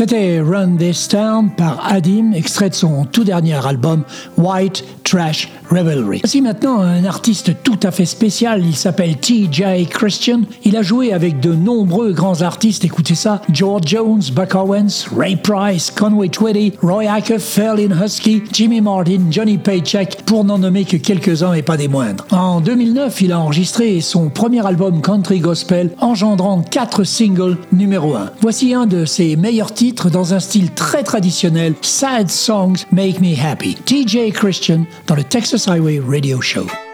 C'était 0.00 0.40
Run 0.40 0.78
This 0.78 1.08
Town 1.08 1.50
par 1.54 1.86
Adim, 1.86 2.32
extrait 2.32 2.70
de 2.70 2.74
son 2.74 3.04
tout 3.04 3.22
dernier 3.22 3.66
album 3.66 4.02
White 4.38 4.82
Trash 5.04 5.50
Voici 5.72 6.42
maintenant 6.42 6.80
un 6.80 7.04
artiste 7.04 7.62
tout 7.62 7.78
à 7.84 7.92
fait 7.92 8.04
spécial, 8.04 8.64
il 8.66 8.74
s'appelle 8.74 9.16
TJ 9.18 9.88
Christian. 9.88 10.40
Il 10.64 10.76
a 10.76 10.82
joué 10.82 11.12
avec 11.12 11.38
de 11.38 11.54
nombreux 11.54 12.10
grands 12.10 12.42
artistes, 12.42 12.84
écoutez 12.84 13.14
ça, 13.14 13.40
George 13.52 13.84
Jones, 13.86 14.20
Buck 14.32 14.56
Owens, 14.56 15.06
Ray 15.16 15.36
Price, 15.36 15.92
Conway 15.92 16.28
Twitty, 16.28 16.72
Roy 16.82 17.04
Acker, 17.08 17.38
Fairlin 17.38 18.04
Husky, 18.04 18.42
Jimmy 18.52 18.80
Martin, 18.80 19.30
Johnny 19.30 19.58
Paycheck, 19.58 20.22
pour 20.26 20.42
n'en 20.42 20.58
nommer 20.58 20.84
que 20.84 20.96
quelques-uns 20.96 21.52
et 21.52 21.62
pas 21.62 21.76
des 21.76 21.86
moindres. 21.86 22.26
En 22.32 22.60
2009, 22.60 23.20
il 23.20 23.30
a 23.30 23.38
enregistré 23.38 24.00
son 24.00 24.28
premier 24.28 24.66
album 24.66 25.00
country 25.00 25.38
gospel, 25.38 25.90
engendrant 26.00 26.62
quatre 26.62 27.04
singles 27.04 27.58
numéro 27.70 28.16
1. 28.16 28.30
Voici 28.40 28.74
un 28.74 28.86
de 28.86 29.04
ses 29.04 29.36
meilleurs 29.36 29.72
titres 29.72 30.10
dans 30.10 30.34
un 30.34 30.40
style 30.40 30.72
très 30.72 31.04
traditionnel, 31.04 31.74
Sad 31.80 32.28
Songs 32.28 32.86
Make 32.90 33.20
Me 33.20 33.40
Happy. 33.40 33.76
TJ 33.76 34.32
Christian 34.32 34.84
dans 35.06 35.14
le 35.14 35.22
Texas 35.22 35.59
Highway 35.64 35.98
Radio 35.98 36.40
Show. 36.40 36.89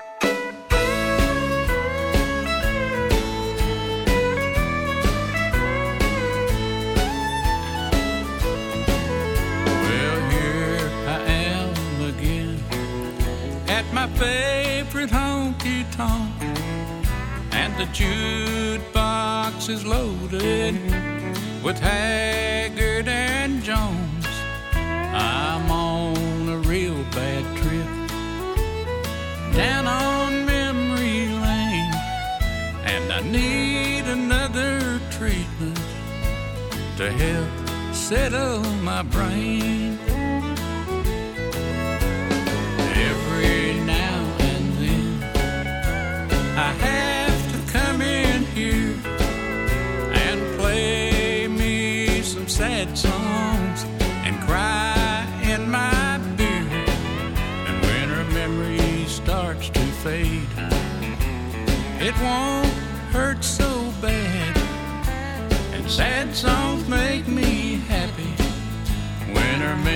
To 37.07 37.13
help 37.13 37.94
settle 37.94 38.61
my 38.83 39.00
brain. 39.02 39.86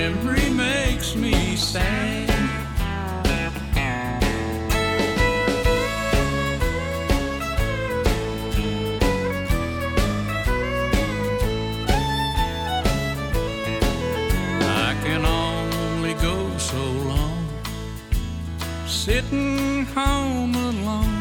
Memory 0.01 0.49
makes 0.49 1.15
me 1.15 1.55
sad. 1.55 2.27
I 14.87 14.95
can 15.03 15.23
only 15.23 16.15
go 16.15 16.35
so 16.57 16.83
long 17.11 17.45
sitting 18.87 19.85
home 19.97 20.55
alone, 20.55 21.20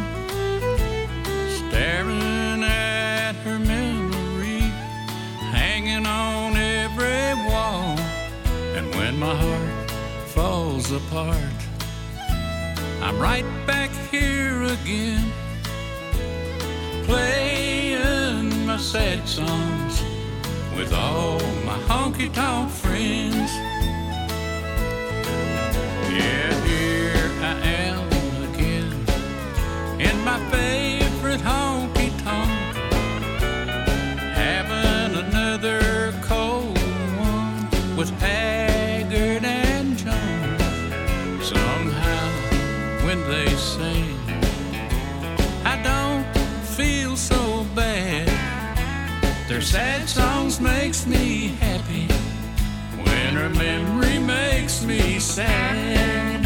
my 9.21 9.35
heart 9.35 9.91
falls 10.29 10.91
apart, 10.93 11.37
I'm 13.03 13.19
right 13.21 13.45
back 13.67 13.91
here 14.11 14.63
again, 14.63 15.31
playing 17.05 18.65
my 18.65 18.79
sad 18.79 19.29
songs 19.29 20.03
with 20.75 20.95
all 20.95 21.39
my 21.67 21.79
honky 21.87 22.33
tonk 22.33 22.71
friends. 22.71 23.53
Yeah, 26.17 26.51
here 26.65 27.31
I 27.43 27.55
am 27.83 28.09
again 28.55 28.91
in 30.01 30.25
my 30.25 30.39
favorite 30.51 31.41
honky 31.41 31.80
Their 49.61 49.67
sad 49.67 50.09
songs 50.09 50.59
makes 50.59 51.07
me 51.07 51.49
happy 51.61 52.07
when 52.97 53.35
her 53.35 53.51
memory 53.51 54.19
makes 54.19 54.83
me 54.83 55.19
sad. 55.19 56.41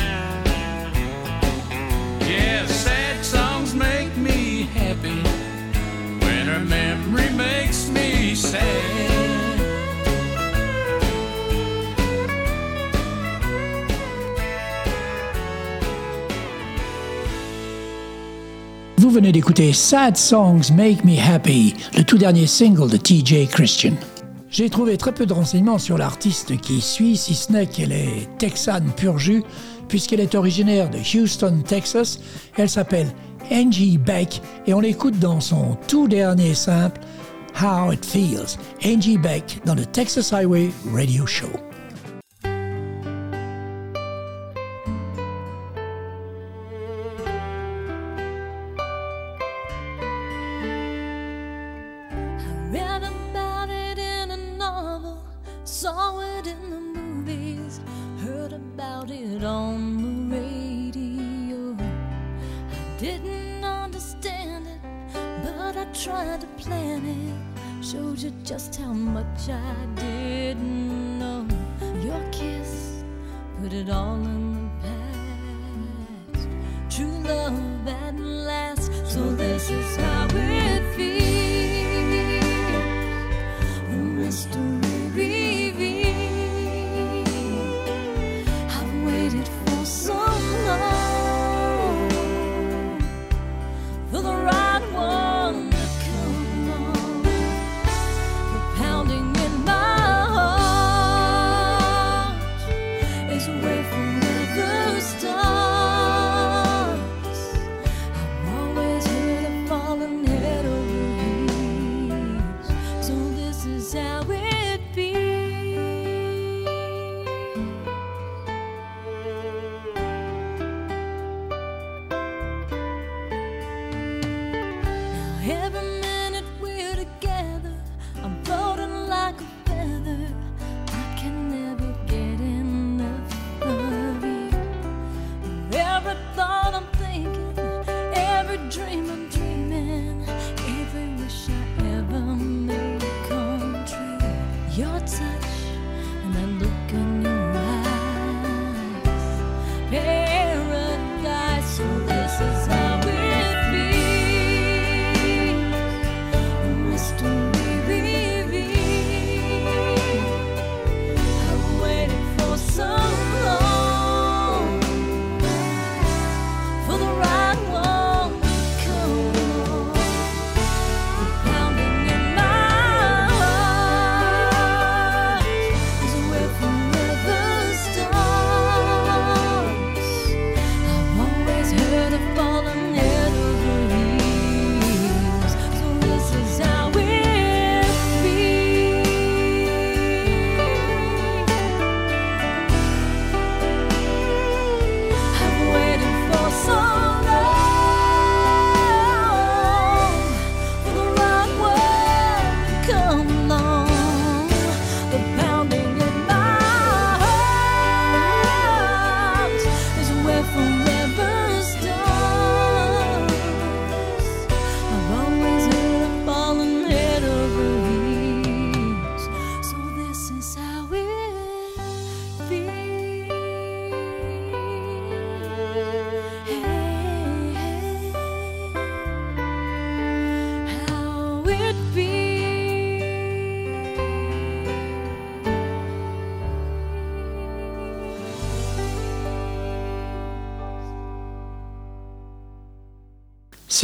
Yeah, 2.23 2.67
sad 2.67 3.25
songs 3.25 3.73
make 3.73 4.17
me 4.17 4.63
happy 4.75 5.23
when 6.27 6.47
her 6.49 6.59
memory 6.59 7.31
makes 7.31 7.84
venez 19.15 19.31
d'écouter 19.31 19.73
Sad 19.73 20.17
Songs 20.17 20.73
Make 20.75 21.05
Me 21.05 21.17
Happy, 21.17 21.73
le 21.97 22.03
tout 22.03 22.19
dernier 22.19 22.49
single 22.49 22.91
de 22.91 22.97
TJ 22.97 23.47
Christian. 23.49 23.93
J'ai 24.51 24.69
trouvé 24.69 24.97
très 24.97 25.13
peu 25.13 25.25
de 25.25 25.33
renseignements 25.33 25.79
sur 25.79 25.97
l'artiste 25.97 26.61
qui 26.61 26.81
suit, 26.81 27.17
si 27.17 27.37
ce 27.37 27.53
n'est 27.53 27.67
qu'elle 27.67 27.93
est 27.93 28.29
texane 28.39 28.91
pur 28.97 29.21
jus, 29.21 29.45
puisqu'elle 29.87 30.19
est 30.19 30.35
originaire 30.35 30.91
de 30.91 30.99
Houston, 30.99 31.63
Texas. 31.65 32.19
Elle 32.57 32.69
s'appelle 32.69 33.07
Angie 33.53 33.99
Beck 33.99 34.43
et 34.67 34.75
on 34.75 34.81
l'écoute 34.81 35.21
dans 35.21 35.39
son 35.39 35.77
tout 35.87 36.09
dernier 36.09 36.55
simple, 36.55 37.01
How 37.63 37.93
It 37.93 38.05
Feels. 38.05 38.59
Angie 38.85 39.19
Beck 39.19 39.61
dans 39.65 39.77
le 39.77 39.87
Texas 39.87 40.33
Highway 40.33 40.73
Radio 40.93 41.25
Show. 41.25 41.53
Tried 65.95 66.41
to 66.41 66.47
plan 66.59 67.07
it. 67.07 67.85
Showed 67.85 68.19
you 68.19 68.33
just 68.43 68.75
how 68.77 68.93
much 68.93 69.49
I 69.49 69.87
didn't 69.95 70.94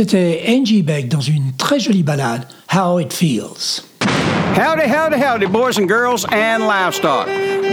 C'était 0.01 0.47
Angie 0.49 0.81
Beck 0.81 1.09
dans 1.09 1.21
une 1.21 1.53
très 1.59 1.79
jolie 1.79 2.03
ballade, 2.03 2.47
How 2.73 2.99
It 3.01 3.13
Feels. 3.13 3.83
Howdy, 4.57 4.89
howdy, 4.89 5.23
howdy, 5.23 5.45
boys 5.45 5.77
and 5.77 5.87
girls 5.87 6.25
and 6.33 6.67
livestock. 6.67 7.27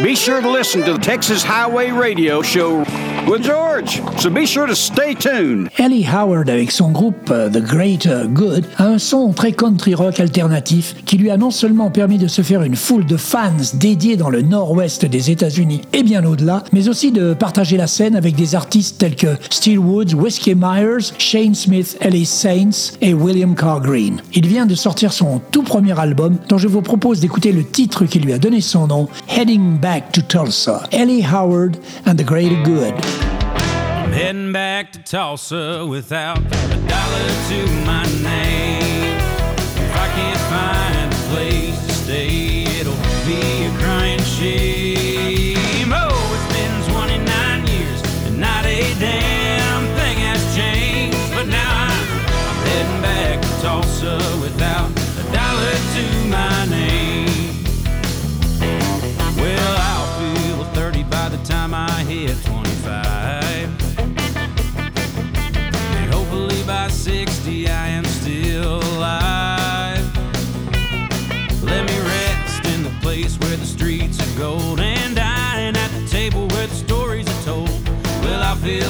Be 0.03 0.13
sure 0.13 0.41
to 0.41 0.51
listen 0.51 0.83
to 0.83 0.91
the 0.91 0.99
Texas 0.99 1.41
Highway 1.41 1.89
Radio 1.89 2.41
Show 2.41 2.83
with 3.27 3.43
George, 3.43 4.01
so 4.17 4.29
be 4.29 4.45
sure 4.45 4.67
to 4.67 4.75
stay 4.75 5.13
tuned. 5.13 5.69
Ellie 5.77 6.05
Howard, 6.05 6.49
avec 6.49 6.71
son 6.71 6.91
groupe 6.91 7.29
euh, 7.29 7.49
The 7.49 7.61
Greater 7.61 8.27
Good, 8.27 8.63
a 8.77 8.85
un 8.85 8.97
son 8.97 9.33
très 9.33 9.51
country 9.51 9.93
rock 9.95 10.19
alternatif 10.19 10.95
qui 11.05 11.17
lui 11.17 11.29
a 11.29 11.37
non 11.37 11.51
seulement 11.51 11.89
permis 11.89 12.17
de 12.17 12.27
se 12.27 12.41
faire 12.41 12.63
une 12.63 12.75
foule 12.75 13.05
de 13.05 13.17
fans 13.17 13.51
dédiés 13.73 14.15
dans 14.15 14.29
le 14.29 14.41
nord-ouest 14.41 15.05
des 15.05 15.31
États-Unis 15.31 15.81
et 15.93 16.03
bien 16.03 16.23
au-delà, 16.23 16.63
mais 16.71 16.87
aussi 16.87 17.11
de 17.11 17.33
partager 17.33 17.75
la 17.75 17.87
scène 17.87 18.15
avec 18.15 18.35
des 18.35 18.55
artistes 18.55 18.97
tels 18.97 19.15
que 19.15 19.35
Steel 19.49 19.79
Woods, 19.79 20.13
Whiskey 20.13 20.55
Myers, 20.55 21.11
Shane 21.17 21.55
Smith, 21.55 21.97
Ellie 21.99 22.25
Saints 22.25 22.97
et 23.01 23.13
William 23.13 23.55
Carr 23.55 23.81
Green. 23.81 24.21
Il 24.33 24.47
vient 24.47 24.65
de 24.65 24.75
sortir 24.75 25.11
son 25.11 25.41
tout 25.51 25.63
premier 25.63 25.99
album 25.99 26.37
dont 26.47 26.57
je 26.57 26.67
vous 26.67 26.81
propose 26.81 27.19
d'écouter 27.19 27.51
le 27.51 27.65
titre 27.65 28.05
qui 28.05 28.19
lui 28.19 28.31
a 28.31 28.37
donné 28.37 28.61
son 28.61 28.87
nom, 28.87 29.07
Heading 29.27 29.77
Back 29.77 30.11
to 30.13 30.21
Tulsa. 30.21 30.83
Ellie 30.91 31.25
Howard 31.25 31.77
and 32.05 32.15
the 32.15 32.25
Greater 32.25 32.55
Good. 32.63 32.93
I'm 34.07 34.13
heading 34.13 34.53
back 34.53 34.93
to 34.93 35.03
Tulsa 35.03 35.85
without 35.85 36.37
a 36.37 36.41
dollar 36.87 37.27
to 37.49 37.67
my 37.85 38.05
name. 38.23 38.66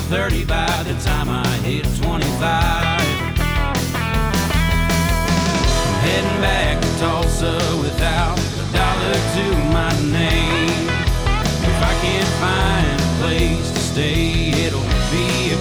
30 0.09 0.45
by 0.45 0.83
the 0.83 0.93
time 1.03 1.27
I 1.29 1.45
hit 1.67 1.83
25. 2.01 2.07
I'm 2.07 2.39
heading 5.99 6.41
back 6.41 6.81
to 6.81 6.87
Tulsa 6.97 7.59
without 7.81 8.39
a 8.39 8.65
dollar 8.71 9.13
to 9.35 9.45
my 9.75 9.91
name. 10.07 10.87
If 11.59 11.79
I 11.83 11.93
can't 11.99 12.31
find 12.39 13.01
a 13.01 13.11
place 13.19 13.69
to 13.69 13.79
stay, 13.79 14.51
it'll 14.65 14.79
be 15.11 15.51
a 15.51 15.57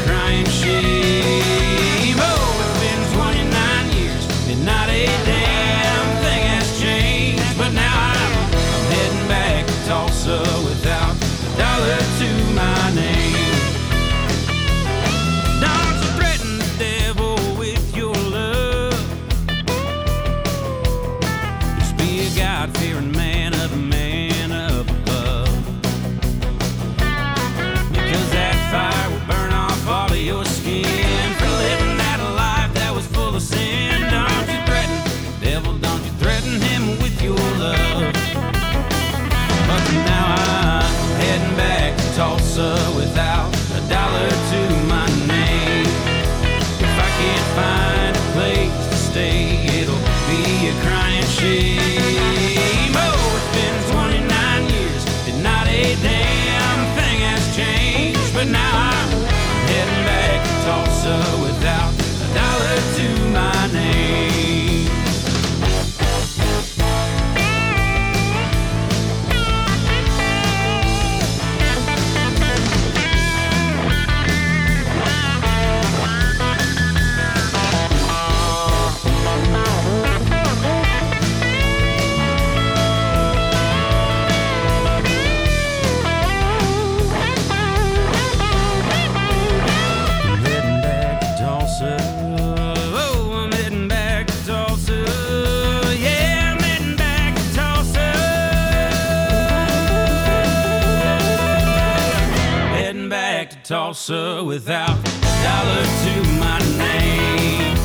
without 104.57 104.99
a 104.99 105.35
dollar 105.45 105.83
to 105.85 106.15
my 106.41 106.59
name. 106.79 107.77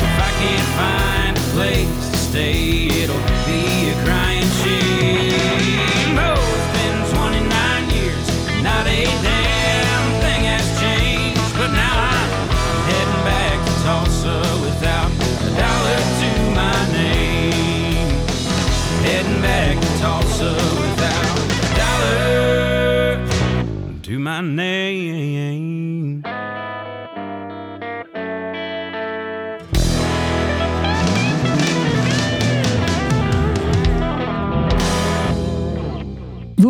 If 0.00 0.16
I 0.18 0.30
can't 0.40 0.70
find 0.80 1.36
a 1.36 1.40
place 1.52 2.10
to 2.12 2.16
stay, 2.16 2.86
it'll 3.02 3.33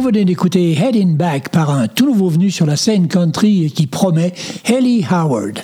venez 0.05 0.27
d'écouter 0.27 0.73
Heading 0.73 1.17
Back 1.17 1.49
par 1.49 1.71
un 1.71 1.89
tout 1.89 2.05
nouveau 2.05 2.29
venu 2.29 2.51
sur 2.51 2.67
la 2.67 2.77
scène 2.77 3.09
country 3.09 3.73
qui 3.75 3.87
promet 3.87 4.35
Haley 4.67 5.03
Howard. 5.11 5.61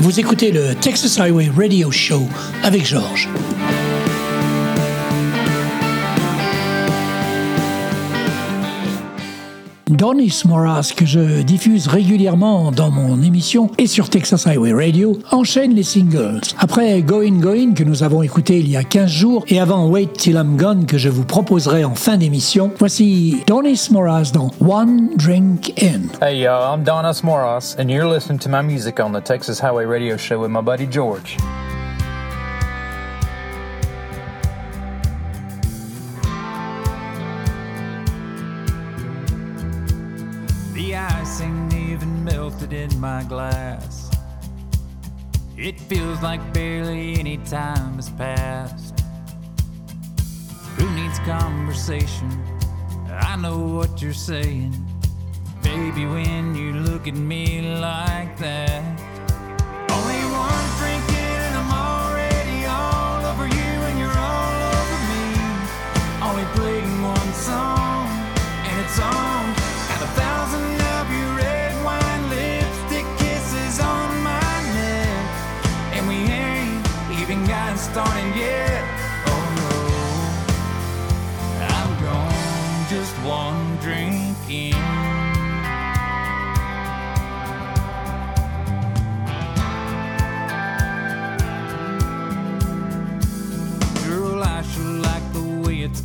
Vous 0.00 0.18
écoutez 0.18 0.50
le 0.50 0.74
Texas 0.74 1.20
Highway 1.20 1.48
Radio 1.56 1.92
Show 1.92 2.22
avec 2.64 2.84
Georges. 2.84 3.28
Donis 9.96 10.42
Moras, 10.44 10.92
que 10.94 11.06
je 11.06 11.40
diffuse 11.42 11.86
régulièrement 11.86 12.70
dans 12.70 12.90
mon 12.90 13.22
émission 13.22 13.70
et 13.78 13.86
sur 13.86 14.10
Texas 14.10 14.46
Highway 14.46 14.72
Radio, 14.72 15.18
enchaîne 15.30 15.74
les 15.74 15.82
singles. 15.82 16.42
Après 16.58 17.00
Going 17.00 17.40
Going, 17.40 17.72
que 17.72 17.82
nous 17.82 18.02
avons 18.02 18.22
écouté 18.22 18.58
il 18.58 18.68
y 18.68 18.76
a 18.76 18.84
15 18.84 19.10
jours, 19.10 19.44
et 19.48 19.58
avant 19.58 19.88
Wait 19.88 20.12
Till 20.12 20.34
I'm 20.34 20.58
Gone, 20.58 20.84
que 20.84 20.98
je 20.98 21.08
vous 21.08 21.24
proposerai 21.24 21.84
en 21.84 21.94
fin 21.94 22.18
d'émission, 22.18 22.70
voici 22.78 23.42
Donis 23.46 23.88
Moras 23.90 24.32
dans 24.34 24.50
One 24.60 25.16
Drink 25.16 25.72
In. 25.80 26.10
Hey 26.20 26.40
y'all, 26.40 26.74
I'm 26.74 26.84
Donis 26.84 27.22
Moros, 27.24 27.74
and 27.78 27.88
you're 27.88 28.12
listening 28.12 28.38
to 28.40 28.50
my 28.50 28.62
music 28.62 29.00
on 29.00 29.12
the 29.12 29.24
Texas 29.24 29.58
Highway 29.60 29.86
Radio 29.86 30.18
Show 30.18 30.40
with 30.42 30.50
my 30.50 30.60
buddy 30.60 30.86
George. 30.86 31.38
Glass. 43.36 44.10
It 45.58 45.78
feels 45.78 46.22
like 46.22 46.40
barely 46.54 47.18
any 47.18 47.36
time 47.36 47.96
has 47.96 48.08
passed. 48.08 48.98
Who 50.76 50.88
needs 50.98 51.18
conversation? 51.18 52.30
I 53.10 53.36
know 53.36 53.58
what 53.58 54.00
you're 54.00 54.22
saying. 54.32 54.72
Baby, 55.62 56.06
when 56.06 56.54
you 56.54 56.72
look 56.88 57.06
at 57.06 57.14
me 57.14 57.60
like 57.78 58.38
that. 58.38 59.15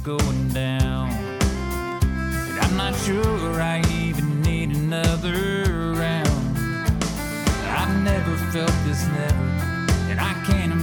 Going 0.04 0.50
down. 0.50 1.10
And 1.12 2.60
I'm 2.60 2.76
not 2.76 2.96
sure 2.96 3.62
I 3.62 3.82
even 3.92 4.42
need 4.42 4.76
another 4.76 5.94
round. 5.94 6.58
I've 7.68 8.04
never 8.04 8.36
felt 8.52 8.74
this 8.86 9.06
never, 9.08 9.48
and 10.10 10.20
I 10.20 10.34
can't 10.46 10.74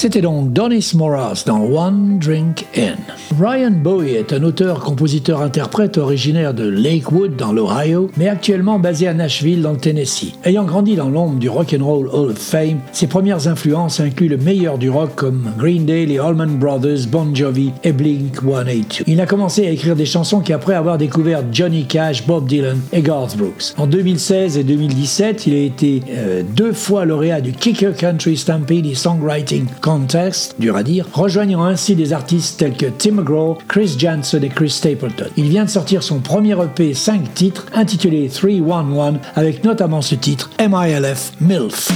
C'était 0.00 0.20
donc 0.20 0.52
Donis 0.52 0.92
Moras 0.94 1.42
dans 1.44 1.60
One 1.60 2.20
Drink 2.20 2.64
In. 2.76 3.17
Ryan 3.40 3.70
Bowie 3.70 4.14
est 4.14 4.32
un 4.32 4.42
auteur, 4.42 4.80
compositeur, 4.80 5.42
interprète 5.42 5.96
originaire 5.96 6.54
de 6.54 6.68
Lakewood 6.68 7.36
dans 7.36 7.52
l'Ohio, 7.52 8.10
mais 8.16 8.26
actuellement 8.26 8.80
basé 8.80 9.06
à 9.06 9.14
Nashville 9.14 9.62
dans 9.62 9.70
le 9.70 9.78
Tennessee. 9.78 10.32
Ayant 10.42 10.64
grandi 10.64 10.96
dans 10.96 11.08
l'ombre 11.08 11.38
du 11.38 11.48
Rock 11.48 11.76
and 11.78 11.84
Roll 11.84 12.08
Hall 12.08 12.30
of 12.30 12.38
Fame, 12.38 12.80
ses 12.90 13.06
premières 13.06 13.46
influences 13.46 14.00
incluent 14.00 14.28
le 14.28 14.38
meilleur 14.38 14.76
du 14.76 14.90
rock 14.90 15.10
comme 15.14 15.52
Green 15.56 15.86
Day, 15.86 16.04
les 16.04 16.18
Allman 16.18 16.58
Brothers, 16.58 17.06
Bon 17.08 17.32
Jovi 17.32 17.70
et 17.84 17.92
Blink-182. 17.92 19.04
Il 19.06 19.20
a 19.20 19.26
commencé 19.26 19.68
à 19.68 19.70
écrire 19.70 19.94
des 19.94 20.06
chansons 20.06 20.40
qu'après 20.40 20.74
avoir 20.74 20.98
découvert 20.98 21.42
Johnny 21.52 21.84
Cash, 21.84 22.26
Bob 22.26 22.48
Dylan 22.48 22.80
et 22.92 23.02
Garth 23.02 23.36
Brooks. 23.36 23.74
En 23.76 23.86
2016 23.86 24.58
et 24.58 24.64
2017, 24.64 25.46
il 25.46 25.54
a 25.54 25.60
été 25.60 26.02
euh, 26.10 26.42
deux 26.56 26.72
fois 26.72 27.04
lauréat 27.04 27.40
du 27.40 27.52
Kicker 27.52 27.94
Country 27.94 28.36
Stampede 28.36 28.96
Songwriting 28.96 29.66
Contest, 29.80 30.56
dur 30.58 30.74
à 30.74 30.82
dire, 30.82 31.06
rejoignant 31.12 31.62
ainsi 31.62 31.94
des 31.94 32.12
artistes 32.12 32.58
tels 32.58 32.76
que 32.76 32.86
Tim 32.86 33.27
Chris 33.68 33.96
Janson 33.98 34.40
et 34.42 34.48
Chris 34.48 34.70
Stapleton. 34.70 35.28
Il 35.36 35.48
vient 35.48 35.64
de 35.64 35.70
sortir 35.70 36.02
son 36.02 36.20
premier 36.20 36.56
EP 36.62 36.94
5 36.94 37.34
titres 37.34 37.66
intitulé 37.74 38.28
311 38.28 39.18
avec 39.34 39.64
notamment 39.64 40.02
ce 40.02 40.14
titre 40.14 40.50
MILF 40.58 41.32
MILF. 41.40 41.92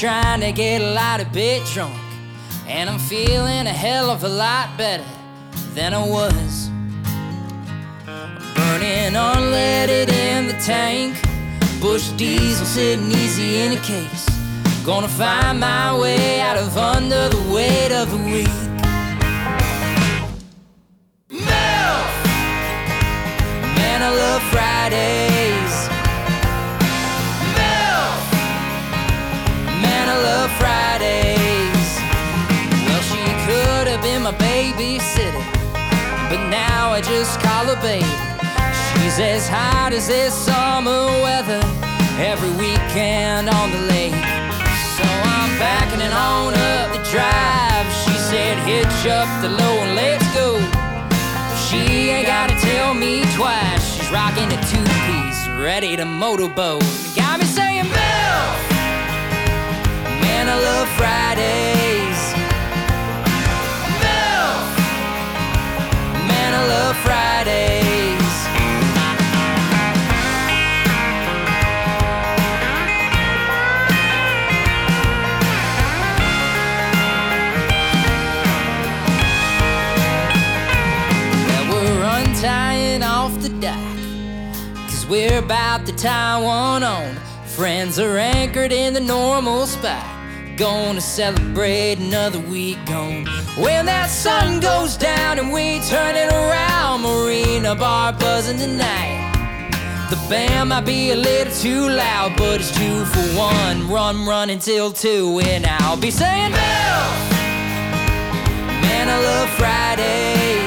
Trying 0.00 0.40
to 0.40 0.52
get 0.52 0.80
a 0.80 0.94
lot 0.94 1.20
of 1.20 1.30
bit 1.30 1.62
and 2.70 2.88
I'm 2.88 3.00
feeling 3.00 3.66
a 3.66 3.72
hell 3.72 4.10
of 4.10 4.22
a 4.22 4.28
lot 4.28 4.78
better 4.78 5.04
than 5.74 5.92
I 5.92 6.06
was. 6.06 6.70
Burning 8.54 9.14
unleaded 9.14 10.08
in 10.08 10.46
the 10.46 10.56
tank, 10.64 11.20
Bush 11.80 12.10
diesel 12.10 12.64
sitting 12.64 13.10
easy 13.10 13.58
in 13.62 13.72
a 13.72 13.80
case. 13.80 14.26
Gonna 14.86 15.08
find 15.08 15.58
my 15.58 15.98
way 15.98 16.40
out 16.40 16.56
of 16.56 16.78
under 16.78 17.28
the 17.28 17.42
weight 17.52 17.92
of 17.92 18.08
the 18.12 18.18
week. 18.18 18.56
Milk! 21.28 22.10
Call 37.02 37.64
her 37.64 37.80
baby. 37.80 38.04
She's 38.92 39.18
as 39.18 39.48
hot 39.48 39.92
as 39.92 40.08
this 40.08 40.34
summer 40.34 41.06
weather 41.22 41.60
every 42.20 42.50
weekend 42.60 43.48
on 43.48 43.70
the 43.70 43.78
lake. 43.88 44.12
So 44.96 45.04
I'm 45.04 45.50
backing 45.56 46.00
it 46.00 46.12
on 46.12 46.52
up 46.52 46.92
the 46.92 47.02
drive. 47.08 47.86
She 48.04 48.12
said, 48.28 48.58
hitch 48.68 49.06
up 49.08 49.28
the 49.40 49.48
low 49.48 49.76
and 49.80 49.94
let's 49.96 50.26
go. 50.34 50.60
She 51.68 52.10
ain't 52.10 52.26
gotta 52.26 52.54
tell 52.60 52.92
me 52.92 53.24
twice. 53.34 53.96
She's 53.96 54.10
rocking 54.10 54.52
a 54.52 54.60
two 54.68 54.84
piece, 55.08 55.48
ready 55.58 55.96
to 55.96 56.04
motorboat. 56.04 56.82
Got 57.16 57.40
me 57.40 57.46
saying, 57.46 57.84
Bill! 57.84 58.46
Man, 60.20 60.48
I 60.48 60.60
love 60.60 60.88
Fridays. 60.98 61.89
About 85.40 85.86
to 85.86 85.92
tie 85.92 86.38
one 86.40 86.82
on. 86.82 87.16
Friends 87.46 87.98
are 87.98 88.18
anchored 88.18 88.72
in 88.72 88.92
the 88.94 89.00
normal 89.00 89.66
spot. 89.66 90.06
Gonna 90.56 91.00
celebrate 91.00 91.98
another 91.98 92.38
week 92.38 92.78
gone. 92.86 93.26
When 93.56 93.86
that 93.86 94.10
sun 94.10 94.60
goes 94.60 94.96
down 94.96 95.38
and 95.38 95.50
we 95.50 95.80
turn 95.88 96.14
it 96.14 96.30
around, 96.30 97.02
Marina 97.02 97.74
Bar 97.74 98.12
buzzing 98.12 98.58
tonight. 98.58 99.18
The 100.10 100.16
band 100.28 100.68
might 100.68 100.84
be 100.84 101.10
a 101.12 101.16
little 101.16 101.52
too 101.52 101.88
loud, 101.88 102.36
but 102.36 102.60
it's 102.60 102.70
two 102.76 103.04
for 103.06 103.26
one. 103.38 103.88
Run, 103.88 104.26
run 104.26 104.50
until 104.50 104.92
two, 104.92 105.40
and 105.40 105.64
I'll 105.66 105.96
be 105.96 106.10
saying, 106.10 106.52
Bill! 106.52 107.10
Man, 108.82 109.08
I 109.08 109.18
love 109.22 109.50
Fridays. 109.50 110.59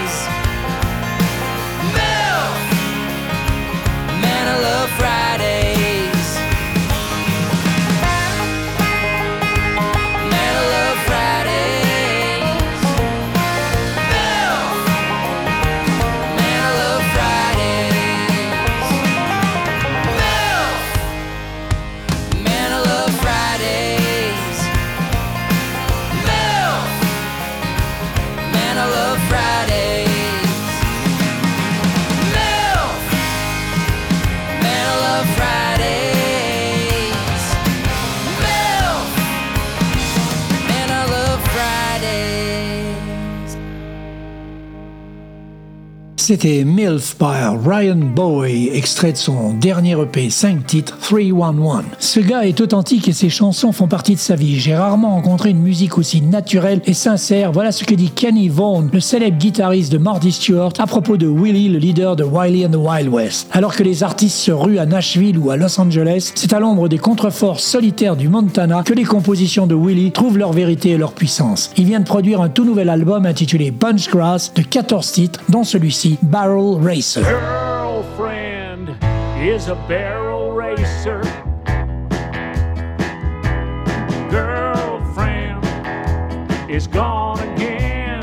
Man, 4.64 5.62
C'était 46.26 46.64
MILF 46.64 47.16
par 47.16 47.62
Ryan 47.62 47.98
Boy, 47.98 48.70
extrait 48.74 49.12
de 49.12 49.18
son 49.18 49.52
dernier 49.56 50.02
EP 50.02 50.30
5 50.30 50.66
titres 50.66 50.98
311. 51.02 51.84
Ce 52.00 52.22
gars 52.22 52.46
est 52.46 52.62
authentique 52.62 53.10
et 53.10 53.12
ses 53.12 53.28
chansons 53.28 53.74
font 53.74 53.90
partie 53.90 54.16
de 54.16 54.20
sa 54.22 54.38
vie. 54.38 54.58
J'ai 54.58 54.74
rarement 54.74 55.16
rencontré 55.16 55.50
une 55.50 55.60
musique 55.60 55.98
aussi 55.98 56.22
naturelle 56.22 56.80
et 56.86 56.94
sincère. 56.94 57.52
Voilà 57.52 57.74
ce 57.74 57.84
que 57.84 57.94
dit 57.94 58.10
Kenny 58.10 58.48
Vaughan, 58.48 58.88
le 58.94 59.02
célèbre 59.02 59.38
guitariste 59.38 59.92
de 59.92 59.98
Marty 59.98 60.32
Stewart, 60.32 60.72
à 60.80 60.88
propos 60.88 61.18
de 61.18 61.28
Willie, 61.28 61.68
le 61.68 61.78
leader 61.78 62.16
de 62.16 62.24
Wiley 62.24 62.66
and 62.66 62.72
the 62.72 62.78
Wild 62.78 63.10
West. 63.10 63.50
Alors 63.52 63.76
que 63.76 63.84
les 63.84 64.02
artistes 64.02 64.38
se 64.38 64.52
ruent 64.54 64.80
à 64.80 64.86
Nashville 64.86 65.38
ou 65.38 65.52
à 65.52 65.58
Los 65.58 65.78
Angeles, 65.78 66.32
c'est 66.36 66.54
à 66.54 66.62
l'ombre 66.62 66.88
des 66.88 67.00
contreforts 67.00 67.60
solitaires 67.60 68.16
du 68.16 68.30
Montana 68.30 68.84
que 68.86 68.94
les 68.94 69.04
compositions 69.04 69.68
de 69.68 69.76
Willie 69.76 70.14
trouvent 70.14 70.38
leur 70.38 70.54
vérité 70.54 70.92
et 70.92 70.98
leur 70.98 71.12
puissance. 71.12 71.72
Il 71.76 71.84
vient 71.84 72.00
de 72.00 72.06
produire 72.06 72.40
un 72.40 72.48
tout 72.48 72.64
nouvel 72.64 72.88
album 72.88 73.26
intitulé 73.26 73.72
Bunchgrass 73.72 74.54
de 74.54 74.62
14 74.62 75.12
titres, 75.12 75.42
dont 75.50 75.66
celui-ci 75.66 76.12
Barrel 76.22 76.80
Racer. 76.80 77.24
girlfriend 77.24 78.89
is 79.39 79.68
a 79.68 79.76
barrel 79.88 80.51
racer. 80.51 81.22
Girlfriend 84.30 85.64
is 86.70 86.88
gone 86.88 87.39
again. 87.39 88.22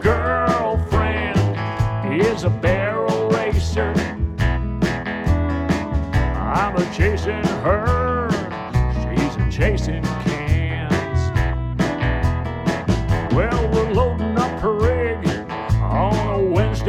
Girlfriend 0.00 1.38
is 2.20 2.44
a 2.44 2.50
barrel 2.50 3.28
racer. 3.30 3.92
I'm 6.36 6.76
a 6.76 6.84
chasing 6.94 7.44
her. 7.64 8.28
She's 9.02 9.36
a 9.36 9.48
chasing 9.50 10.02
cans. 10.02 11.20
Well, 13.34 13.68
we're 13.72 13.92
loading 13.92 14.11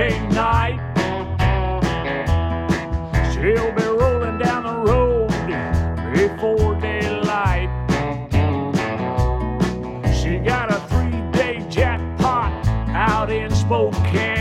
night. 0.09 0.79
She'll 3.33 3.71
be 3.71 3.83
rolling 3.83 4.37
down 4.39 4.63
the 4.63 4.77
road 4.89 5.29
before 6.13 6.75
daylight. 6.79 7.69
She 10.15 10.37
got 10.37 10.71
a 10.71 10.79
three 10.89 11.31
day 11.31 11.65
jackpot 11.69 12.67
out 12.89 13.31
in 13.31 13.49
Spokane. 13.53 14.32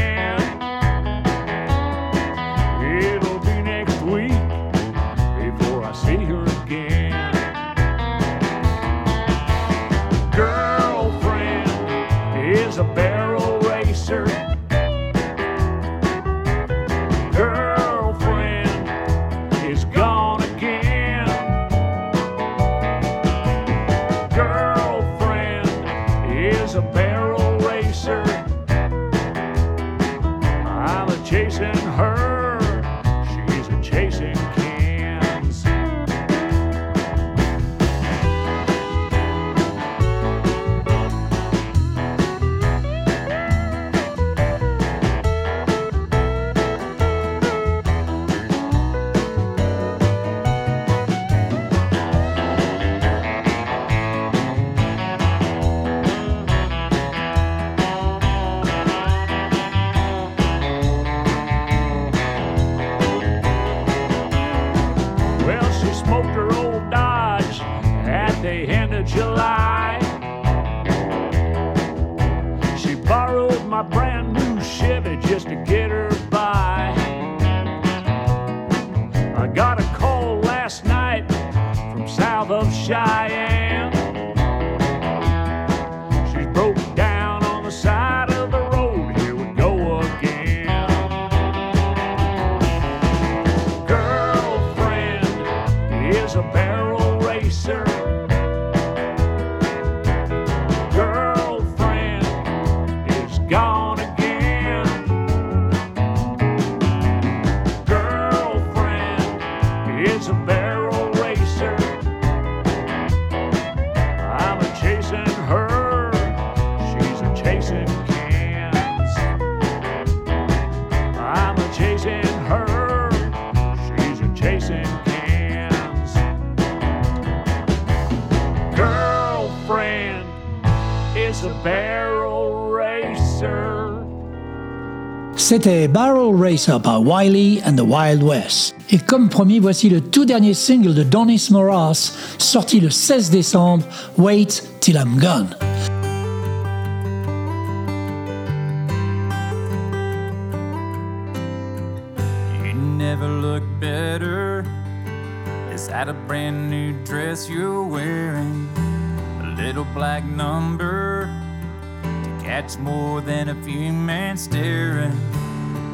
C'était 135.52 135.86
Barrel 135.86 136.34
Racer 136.34 136.80
par 136.80 137.02
Wiley 137.02 137.60
and 137.66 137.76
the 137.76 137.82
Wild 137.82 138.22
West. 138.22 138.74
Et 138.90 138.96
comme 138.96 139.28
promis, 139.28 139.58
voici 139.58 139.90
le 139.90 140.00
tout 140.00 140.24
dernier 140.24 140.54
single 140.54 140.94
de 140.94 141.02
Donis 141.02 141.48
Moras, 141.50 142.14
sorti 142.38 142.80
le 142.80 142.88
16 142.88 143.28
décembre, 143.28 143.84
Wait 144.16 144.64
Till 144.80 144.96
I'm 144.96 145.18
Gone. 145.20 145.54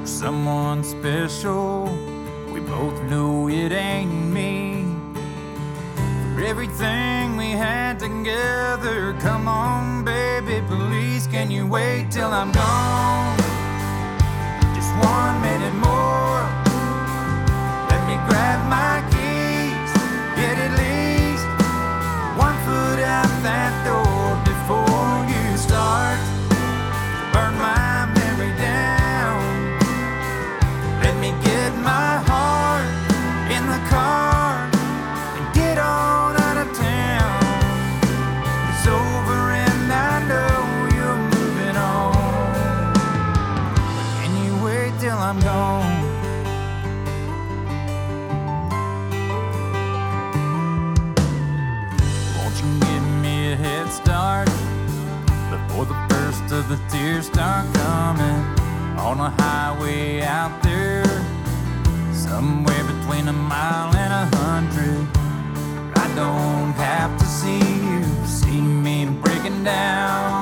Someone 0.09 0.82
special, 0.82 1.84
we 2.52 2.59
both 2.61 3.00
know 3.04 3.48
it 3.48 3.70
ain't 3.70 4.11
me. 4.32 4.84
For 6.34 6.42
everything 6.42 7.36
we 7.36 7.50
had 7.50 8.00
together, 8.00 9.14
come 9.20 9.46
on, 9.46 10.04
baby, 10.04 10.61
please, 10.66 11.28
can 11.28 11.52
you 11.52 11.68
wait 11.68 12.11
till 12.11 12.32
I'm 12.32 12.50
gone? 12.50 13.36
Just 14.74 14.90
one 14.96 15.40
minute 15.40 15.74
more. 15.74 16.42
Let 17.90 18.02
me 18.09 18.16
grab 18.28 18.66
my 18.68 18.97
a 63.29 63.33
mile 63.33 63.95
and 63.95 64.12
a 64.12 64.37
hundred? 64.37 65.07
I 65.97 66.07
don't 66.16 66.72
have 66.72 67.18
to 67.18 67.26
see 67.26 67.59
you 67.59 68.05
see 68.26 68.61
me 68.61 69.05
breaking 69.22 69.64
down. 69.64 70.38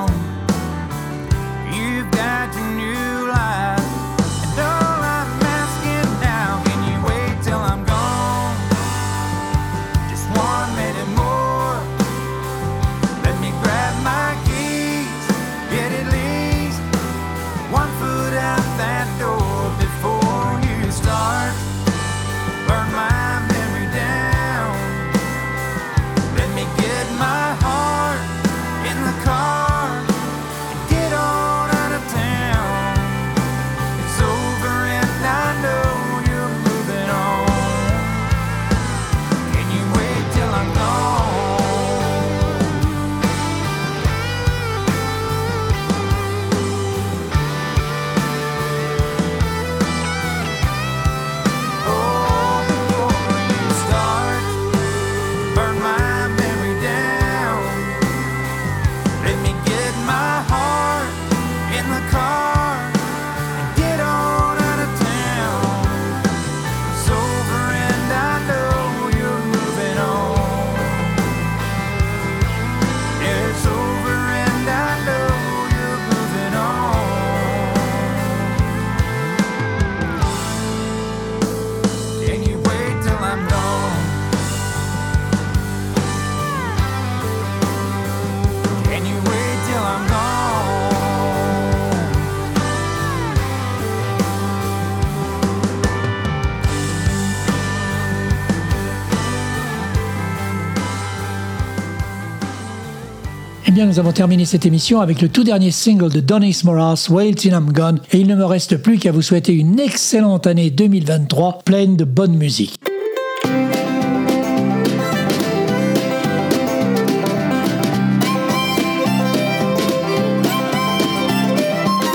Bien, 103.77 103.85
nous 103.85 103.99
avons 103.99 104.11
terminé 104.11 104.43
cette 104.43 104.65
émission 104.65 105.01
avec 105.01 105.21
le 105.21 105.29
tout 105.29 105.43
dernier 105.43 105.69
single 105.69 106.11
de 106.11 106.19
Donis 106.19 106.61
Moras, 106.63 107.09
Wait 107.11 107.35
Till 107.35 107.51
I'm 107.51 107.71
Gone, 107.71 107.99
et 108.11 108.17
il 108.17 108.25
ne 108.25 108.33
me 108.33 108.43
reste 108.43 108.77
plus 108.77 108.97
qu'à 108.97 109.11
vous 109.11 109.21
souhaiter 109.21 109.53
une 109.53 109.79
excellente 109.79 110.47
année 110.47 110.71
2023, 110.71 111.59
pleine 111.63 111.95
de 111.95 112.03
bonne 112.03 112.35
musique. 112.35 112.73